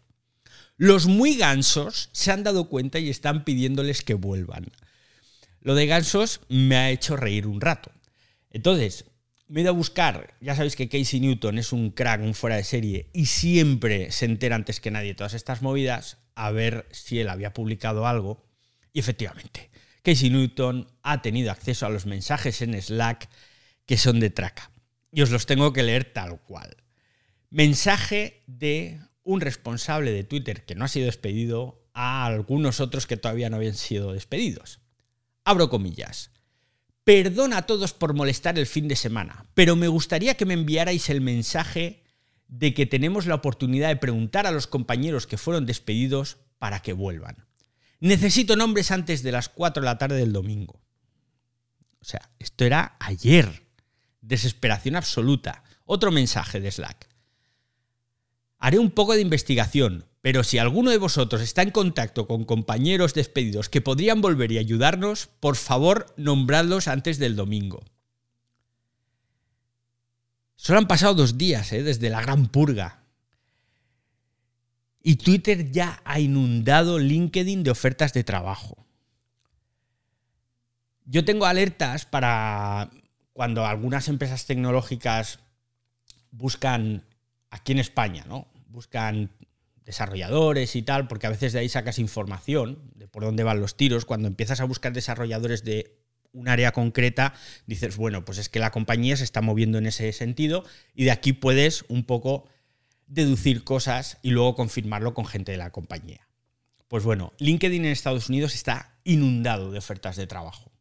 Los 0.77 1.07
muy 1.07 1.35
gansos 1.35 2.09
se 2.13 2.31
han 2.31 2.43
dado 2.43 2.69
cuenta 2.69 2.99
y 2.99 3.09
están 3.09 3.43
pidiéndoles 3.43 4.01
que 4.01 4.13
vuelvan. 4.13 4.71
Lo 5.59 5.75
de 5.75 5.85
gansos 5.85 6.41
me 6.49 6.75
ha 6.77 6.89
hecho 6.89 7.15
reír 7.15 7.47
un 7.47 7.61
rato. 7.61 7.91
Entonces, 8.49 9.05
me 9.47 9.59
he 9.59 9.63
ido 9.63 9.71
a 9.71 9.75
buscar, 9.75 10.35
ya 10.39 10.55
sabéis 10.55 10.75
que 10.75 10.87
Casey 10.87 11.19
Newton 11.19 11.57
es 11.57 11.73
un 11.73 11.91
crack, 11.91 12.21
un 12.21 12.33
fuera 12.33 12.55
de 12.55 12.63
serie, 12.63 13.09
y 13.13 13.25
siempre 13.25 14.11
se 14.11 14.25
entera 14.25 14.55
antes 14.55 14.79
que 14.79 14.91
nadie 14.91 15.13
todas 15.13 15.33
estas 15.33 15.61
movidas, 15.61 16.17
a 16.35 16.51
ver 16.51 16.87
si 16.91 17.19
él 17.19 17.27
había 17.27 17.53
publicado 17.53 18.07
algo. 18.07 18.43
Y 18.93 18.99
efectivamente, 18.99 19.70
Casey 20.03 20.29
Newton 20.29 20.87
ha 21.03 21.21
tenido 21.21 21.51
acceso 21.51 21.85
a 21.85 21.89
los 21.89 22.05
mensajes 22.05 22.61
en 22.61 22.79
Slack 22.79 23.29
que 23.85 23.97
son 23.97 24.19
de 24.19 24.29
traca. 24.29 24.71
Y 25.11 25.21
os 25.21 25.29
los 25.29 25.45
tengo 25.45 25.73
que 25.73 25.83
leer 25.83 26.05
tal 26.13 26.41
cual. 26.41 26.77
Mensaje 27.49 28.43
de 28.47 28.99
un 29.23 29.41
responsable 29.41 30.11
de 30.11 30.23
Twitter 30.23 30.65
que 30.65 30.75
no 30.75 30.85
ha 30.85 30.87
sido 30.87 31.05
despedido 31.05 31.85
a 31.93 32.25
algunos 32.25 32.79
otros 32.79 33.05
que 33.05 33.17
todavía 33.17 33.49
no 33.49 33.57
habían 33.57 33.75
sido 33.75 34.13
despedidos. 34.13 34.79
Abro 35.43 35.69
comillas. 35.69 36.31
Perdona 37.03 37.57
a 37.57 37.65
todos 37.65 37.93
por 37.93 38.13
molestar 38.13 38.57
el 38.57 38.67
fin 38.67 38.87
de 38.87 38.95
semana, 38.95 39.45
pero 39.53 39.75
me 39.75 39.87
gustaría 39.87 40.35
que 40.35 40.45
me 40.45 40.53
enviarais 40.53 41.09
el 41.09 41.19
mensaje 41.19 42.03
de 42.47 42.73
que 42.73 42.85
tenemos 42.85 43.25
la 43.25 43.35
oportunidad 43.35 43.89
de 43.89 43.95
preguntar 43.95 44.45
a 44.45 44.51
los 44.51 44.67
compañeros 44.67 45.27
que 45.27 45.37
fueron 45.37 45.65
despedidos 45.65 46.37
para 46.59 46.81
que 46.81 46.93
vuelvan. 46.93 47.45
Necesito 48.01 48.55
nombres 48.55 48.91
antes 48.91 49.23
de 49.23 49.31
las 49.31 49.47
4 49.47 49.81
de 49.81 49.85
la 49.85 49.97
tarde 49.97 50.17
del 50.17 50.33
domingo. 50.33 50.81
O 52.01 52.05
sea, 52.05 52.31
esto 52.39 52.65
era 52.65 52.97
ayer. 52.99 53.67
Desesperación 54.21 54.95
absoluta. 54.95 55.63
Otro 55.85 56.11
mensaje 56.11 56.59
de 56.59 56.71
Slack. 56.71 57.07
Haré 58.57 58.79
un 58.79 58.89
poco 58.91 59.13
de 59.13 59.21
investigación, 59.21 60.05
pero 60.21 60.43
si 60.43 60.57
alguno 60.57 60.89
de 60.89 60.97
vosotros 60.97 61.41
está 61.41 61.61
en 61.61 61.71
contacto 61.71 62.27
con 62.27 62.43
compañeros 62.43 63.13
despedidos 63.13 63.69
que 63.69 63.81
podrían 63.81 64.19
volver 64.19 64.51
y 64.51 64.57
ayudarnos, 64.57 65.27
por 65.39 65.55
favor, 65.55 66.13
nombradlos 66.17 66.87
antes 66.87 67.19
del 67.19 67.35
domingo. 67.35 67.83
Solo 70.55 70.79
han 70.79 70.87
pasado 70.87 71.13
dos 71.13 71.37
días 71.37 71.71
¿eh? 71.71 71.83
desde 71.83 72.09
la 72.09 72.21
gran 72.21 72.47
purga. 72.47 73.00
Y 75.03 75.15
Twitter 75.15 75.71
ya 75.71 76.01
ha 76.05 76.19
inundado 76.19 76.99
LinkedIn 76.99 77.63
de 77.63 77.71
ofertas 77.71 78.13
de 78.13 78.23
trabajo. 78.23 78.85
Yo 81.05 81.25
tengo 81.25 81.45
alertas 81.45 82.05
para 82.05 82.91
cuando 83.33 83.65
algunas 83.65 84.07
empresas 84.07 84.45
tecnológicas 84.45 85.39
buscan 86.31 87.03
aquí 87.49 87.71
en 87.71 87.79
España, 87.79 88.25
¿no? 88.27 88.47
Buscan 88.67 89.31
desarrolladores 89.83 90.75
y 90.75 90.83
tal, 90.83 91.07
porque 91.07 91.27
a 91.27 91.31
veces 91.31 91.53
de 91.53 91.59
ahí 91.59 91.69
sacas 91.69 91.99
información 91.99 92.79
de 92.95 93.07
por 93.07 93.23
dónde 93.23 93.43
van 93.43 93.59
los 93.59 93.75
tiros. 93.75 94.05
Cuando 94.05 94.27
empiezas 94.27 94.61
a 94.61 94.65
buscar 94.65 94.93
desarrolladores 94.93 95.63
de 95.63 95.97
un 96.33 96.47
área 96.47 96.71
concreta, 96.71 97.33
dices, 97.67 97.97
bueno, 97.97 98.23
pues 98.23 98.37
es 98.37 98.47
que 98.47 98.59
la 98.59 98.71
compañía 98.71 99.17
se 99.17 99.23
está 99.23 99.41
moviendo 99.41 99.77
en 99.77 99.87
ese 99.87 100.11
sentido 100.13 100.63
y 100.95 101.05
de 101.05 101.11
aquí 101.11 101.33
puedes 101.33 101.83
un 101.89 102.05
poco 102.05 102.47
deducir 103.11 103.63
cosas 103.65 104.17
y 104.21 104.31
luego 104.31 104.55
confirmarlo 104.55 105.13
con 105.13 105.25
gente 105.25 105.51
de 105.51 105.57
la 105.57 105.71
compañía. 105.71 106.27
Pues 106.87 107.03
bueno, 107.03 107.33
LinkedIn 107.39 107.85
en 107.85 107.91
Estados 107.91 108.29
Unidos 108.29 108.55
está 108.55 108.97
inundado 109.03 109.71
de 109.71 109.77
ofertas 109.77 110.15
de 110.15 110.27
trabajo. 110.27 110.71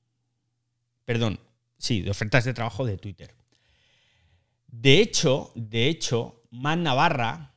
Perdón, 1.05 1.40
sí, 1.77 2.03
de 2.03 2.11
ofertas 2.11 2.45
de 2.45 2.55
trabajo 2.55 2.87
de 2.87 2.99
Twitter. 2.99 3.35
De 4.69 5.01
hecho, 5.01 5.51
de 5.57 5.88
hecho, 5.88 6.43
Man 6.51 6.85
Navarra, 6.85 7.57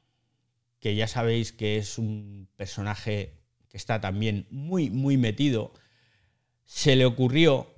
que 0.79 0.95
ya 0.95 1.07
sabéis 1.07 1.51
que 1.51 1.77
es 1.77 1.99
un 1.99 2.49
personaje 2.55 3.39
que 3.69 3.77
está 3.77 4.01
también 4.01 4.47
muy, 4.49 4.89
muy 4.89 5.17
metido, 5.17 5.73
se 6.65 6.95
le 6.95 7.05
ocurrió 7.05 7.75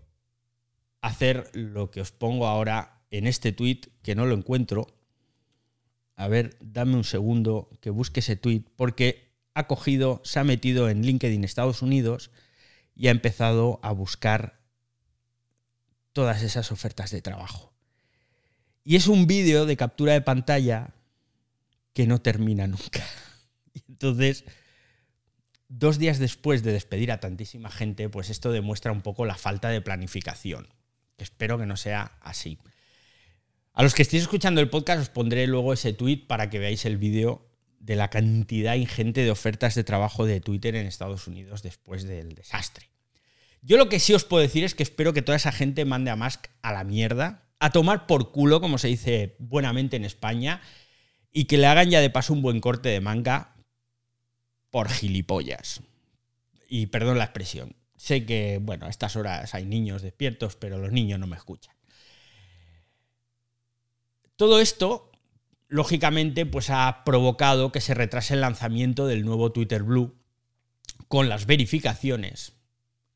hacer 1.02 1.52
lo 1.54 1.92
que 1.92 2.02
os 2.02 2.12
pongo 2.12 2.48
ahora 2.48 3.04
en 3.12 3.28
este 3.28 3.52
tweet, 3.52 3.82
que 4.02 4.16
no 4.16 4.26
lo 4.26 4.36
encuentro. 4.36 4.88
A 6.16 6.28
ver, 6.28 6.58
dame 6.62 6.96
un 6.96 7.04
segundo 7.04 7.70
que 7.82 7.90
busque 7.90 8.22
ese 8.22 8.36
tweet, 8.36 8.64
porque 8.76 9.34
ha 9.54 9.68
cogido, 9.68 10.22
se 10.24 10.40
ha 10.40 10.44
metido 10.44 10.90
en 10.90 11.02
LinkedIn 11.02 11.44
Estados 11.44 11.82
Unidos 11.82 12.32
y 12.96 13.08
ha 13.08 13.12
empezado 13.12 13.80
a 13.84 13.92
buscar 13.92 14.60
todas 16.14 16.44
esas 16.44 16.72
ofertas 16.72 17.12
de 17.12 17.22
trabajo. 17.22 17.74
Y 18.84 18.96
es 18.96 19.08
un 19.08 19.28
vídeo 19.28 19.66
de 19.66 19.78
captura 19.78 20.14
de 20.14 20.22
pantalla 20.22 20.94
que 21.94 22.08
no 22.08 22.22
termina 22.22 22.68
nunca. 22.68 23.04
Entonces, 23.90 24.46
dos 25.68 25.98
días 25.98 26.20
después 26.20 26.64
de 26.64 26.72
despedir 26.72 27.12
a 27.12 27.20
tantísima 27.20 27.72
gente, 27.72 28.10
pues 28.10 28.30
esto 28.30 28.52
demuestra 28.52 28.92
un 28.92 29.02
poco 29.02 29.26
la 29.26 29.36
falta 29.36 29.70
de 29.70 29.82
planificación. 29.82 30.68
Espero 31.18 31.58
que 31.58 31.66
no 31.66 31.78
sea 31.78 32.18
así. 32.22 32.60
A 33.76 33.84
los 33.84 33.94
que 33.94 34.04
estéis 34.04 34.24
escuchando 34.24 34.62
el 34.62 34.70
podcast 34.70 35.02
os 35.02 35.10
pondré 35.10 35.48
luego 35.48 35.74
ese 35.74 35.92
tweet 35.92 36.28
para 36.28 36.50
que 36.50 36.60
veáis 36.60 36.86
el 36.86 36.96
vídeo 36.96 37.46
de 37.80 37.98
la 37.98 38.10
cantidad 38.10 38.76
ingente 38.76 39.22
de 39.22 39.32
ofertas 39.32 39.76
de 39.76 39.84
trabajo 39.84 40.26
de 40.26 40.40
Twitter 40.40 40.76
en 40.76 40.88
Estados 40.88 41.28
Unidos 41.28 41.62
después 41.62 42.06
del 42.06 42.36
desastre. 42.36 42.90
Yo 43.62 43.76
lo 43.76 43.90
que 43.90 44.00
sí 44.00 44.14
os 44.14 44.24
puedo 44.24 44.42
decir 44.42 44.64
es 44.64 44.76
que 44.76 44.84
espero 44.84 45.12
que 45.12 45.22
toda 45.22 45.36
esa 45.36 45.52
gente 45.52 45.84
mande 45.84 46.10
a 46.10 46.16
Musk 46.16 46.48
a 46.62 46.72
la 46.72 46.86
mierda, 46.86 47.50
a 47.60 47.72
tomar 47.72 48.08
por 48.08 48.32
culo, 48.32 48.62
como 48.62 48.78
se 48.78 48.88
dice 48.88 49.36
buenamente 49.40 49.98
en 49.98 50.06
España, 50.06 50.62
y 51.34 51.44
que 51.44 51.58
le 51.58 51.68
hagan 51.68 51.90
ya 51.90 52.00
de 52.00 52.10
paso 52.10 52.32
un 52.32 52.42
buen 52.42 52.62
corte 52.62 52.88
de 52.88 53.02
manga 53.02 53.58
por 54.70 54.88
gilipollas. 54.88 55.82
Y 56.70 56.86
perdón 56.86 57.18
la 57.18 57.26
expresión. 57.26 57.76
Sé 57.98 58.26
que, 58.26 58.58
bueno, 58.62 58.86
a 58.86 58.90
estas 58.90 59.18
horas 59.18 59.54
hay 59.54 59.66
niños 59.66 60.02
despiertos, 60.02 60.56
pero 60.56 60.78
los 60.78 60.94
niños 60.94 61.20
no 61.20 61.28
me 61.28 61.36
escuchan. 61.36 61.75
Todo 64.36 64.60
esto, 64.60 65.12
lógicamente, 65.68 66.46
pues 66.46 66.70
ha 66.70 67.04
provocado 67.06 67.72
que 67.72 67.82
se 67.82 67.94
retrase 67.94 68.34
el 68.34 68.42
lanzamiento 68.42 69.08
del 69.08 69.26
nuevo 69.26 69.52
Twitter 69.52 69.84
Blue 69.84 70.16
con 71.08 71.30
las 71.30 71.46
verificaciones 71.46 72.54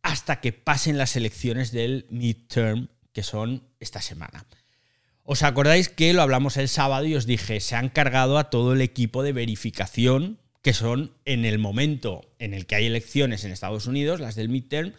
hasta 0.02 0.40
que 0.40 0.54
pasen 0.54 0.98
las 0.98 1.16
elecciones 1.16 1.72
del 1.72 2.08
midterm, 2.10 2.88
que 3.12 3.24
son 3.24 3.64
esta 3.80 4.02
semana. 4.02 4.46
¿Os 5.24 5.44
acordáis 5.44 5.90
que 5.90 6.14
lo 6.14 6.22
hablamos 6.22 6.58
el 6.58 6.70
sábado 6.70 7.06
y 7.06 7.16
os 7.16 7.26
dije, 7.26 7.60
se 7.60 7.76
han 7.76 7.90
cargado 7.90 8.38
a 8.38 8.50
todo 8.50 8.74
el 8.74 8.82
equipo 8.82 9.22
de 9.22 9.34
verificación 9.34 10.40
que 10.62 10.74
son 10.74 11.14
en 11.26 11.46
el 11.46 11.60
momento 11.60 12.34
en 12.40 12.54
el 12.54 12.66
que 12.66 12.76
hay 12.76 12.86
elecciones 12.86 13.44
en 13.44 13.52
Estados 13.52 13.88
Unidos, 13.88 14.20
las 14.20 14.36
del 14.36 14.50
midterm, 14.50 14.94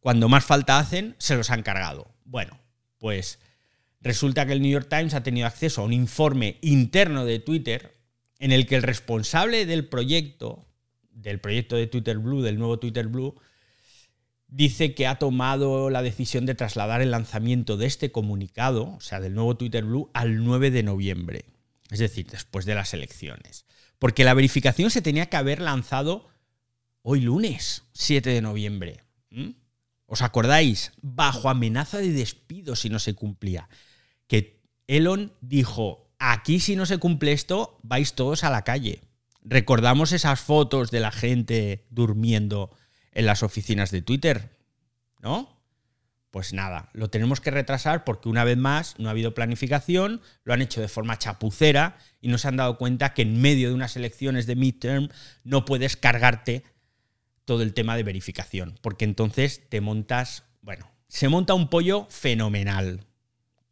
cuando 0.00 0.28
más 0.28 0.44
falta 0.44 0.78
hacen, 0.78 1.14
se 1.18 1.36
los 1.36 1.50
han 1.50 1.62
cargado. 1.62 2.08
Bueno, 2.24 2.58
pues 2.98 3.38
resulta 4.02 4.46
que 4.46 4.52
el 4.52 4.62
New 4.62 4.70
York 4.70 4.88
Times 4.88 5.14
ha 5.14 5.22
tenido 5.22 5.46
acceso 5.46 5.80
a 5.80 5.84
un 5.84 5.92
informe 5.92 6.58
interno 6.60 7.24
de 7.24 7.38
Twitter 7.38 7.94
en 8.38 8.52
el 8.52 8.66
que 8.66 8.76
el 8.76 8.82
responsable 8.82 9.66
del 9.66 9.88
proyecto, 9.88 10.66
del 11.10 11.40
proyecto 11.40 11.76
de 11.76 11.86
Twitter 11.86 12.18
Blue, 12.18 12.42
del 12.42 12.58
nuevo 12.58 12.78
Twitter 12.78 13.06
Blue, 13.06 13.36
dice 14.48 14.94
que 14.94 15.06
ha 15.06 15.18
tomado 15.18 15.88
la 15.88 16.02
decisión 16.02 16.44
de 16.44 16.54
trasladar 16.54 17.00
el 17.00 17.10
lanzamiento 17.10 17.76
de 17.76 17.86
este 17.86 18.12
comunicado, 18.12 18.94
o 18.96 19.00
sea, 19.00 19.20
del 19.20 19.34
nuevo 19.34 19.56
Twitter 19.56 19.84
Blue, 19.84 20.10
al 20.12 20.44
9 20.44 20.70
de 20.70 20.82
noviembre, 20.82 21.44
es 21.90 22.00
decir, 22.00 22.26
después 22.26 22.66
de 22.66 22.74
las 22.74 22.92
elecciones. 22.92 23.64
Porque 23.98 24.24
la 24.24 24.34
verificación 24.34 24.90
se 24.90 25.00
tenía 25.00 25.26
que 25.26 25.36
haber 25.36 25.60
lanzado 25.60 26.28
hoy 27.02 27.20
lunes, 27.20 27.84
7 27.92 28.28
de 28.28 28.42
noviembre. 28.42 29.04
¿Mm? 29.30 29.50
¿Os 30.06 30.20
acordáis? 30.20 30.92
Bajo 31.00 31.48
amenaza 31.48 31.98
de 31.98 32.12
despido 32.12 32.76
si 32.76 32.90
no 32.90 32.98
se 32.98 33.14
cumplía. 33.14 33.68
Que 34.32 34.64
Elon 34.86 35.34
dijo, 35.42 36.10
aquí 36.18 36.58
si 36.58 36.74
no 36.74 36.86
se 36.86 36.96
cumple 36.96 37.32
esto, 37.32 37.78
vais 37.82 38.14
todos 38.14 38.44
a 38.44 38.50
la 38.50 38.64
calle. 38.64 39.02
Recordamos 39.42 40.12
esas 40.12 40.40
fotos 40.40 40.90
de 40.90 41.00
la 41.00 41.10
gente 41.10 41.84
durmiendo 41.90 42.74
en 43.12 43.26
las 43.26 43.42
oficinas 43.42 43.90
de 43.90 44.00
Twitter, 44.00 44.56
¿no? 45.20 45.60
Pues 46.30 46.54
nada, 46.54 46.88
lo 46.94 47.10
tenemos 47.10 47.42
que 47.42 47.50
retrasar 47.50 48.04
porque 48.04 48.30
una 48.30 48.42
vez 48.42 48.56
más 48.56 48.98
no 48.98 49.08
ha 49.08 49.10
habido 49.10 49.34
planificación, 49.34 50.22
lo 50.44 50.54
han 50.54 50.62
hecho 50.62 50.80
de 50.80 50.88
forma 50.88 51.18
chapucera 51.18 51.98
y 52.22 52.28
no 52.28 52.38
se 52.38 52.48
han 52.48 52.56
dado 52.56 52.78
cuenta 52.78 53.12
que 53.12 53.20
en 53.20 53.38
medio 53.38 53.68
de 53.68 53.74
unas 53.74 53.96
elecciones 53.98 54.46
de 54.46 54.56
midterm 54.56 55.10
no 55.44 55.66
puedes 55.66 55.98
cargarte 55.98 56.64
todo 57.44 57.62
el 57.62 57.74
tema 57.74 57.98
de 57.98 58.02
verificación, 58.02 58.78
porque 58.80 59.04
entonces 59.04 59.68
te 59.68 59.82
montas, 59.82 60.44
bueno, 60.62 60.90
se 61.08 61.28
monta 61.28 61.52
un 61.52 61.68
pollo 61.68 62.06
fenomenal, 62.08 63.04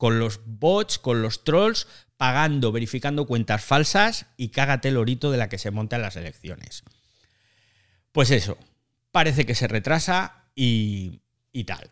con 0.00 0.18
los 0.18 0.40
bots, 0.46 0.98
con 0.98 1.20
los 1.20 1.44
trolls, 1.44 1.86
pagando, 2.16 2.72
verificando 2.72 3.26
cuentas 3.26 3.62
falsas 3.62 4.24
y 4.38 4.48
cágate 4.48 4.88
el 4.88 4.96
orito 4.96 5.30
de 5.30 5.36
la 5.36 5.50
que 5.50 5.58
se 5.58 5.70
monta 5.70 5.96
en 5.96 6.02
las 6.02 6.16
elecciones. 6.16 6.84
Pues 8.10 8.30
eso, 8.30 8.56
parece 9.12 9.44
que 9.44 9.54
se 9.54 9.68
retrasa 9.68 10.46
y, 10.54 11.20
y 11.52 11.64
tal. 11.64 11.90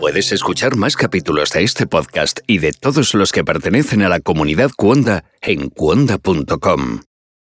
Puedes 0.00 0.32
escuchar 0.32 0.74
más 0.74 0.96
capítulos 0.96 1.52
de 1.52 1.62
este 1.62 1.86
podcast 1.86 2.40
y 2.48 2.58
de 2.58 2.72
todos 2.72 3.14
los 3.14 3.30
que 3.30 3.44
pertenecen 3.44 4.02
a 4.02 4.08
la 4.08 4.18
comunidad 4.18 4.72
Cuonda 4.76 5.26
en 5.40 5.70
cuonda.com. 5.70 7.02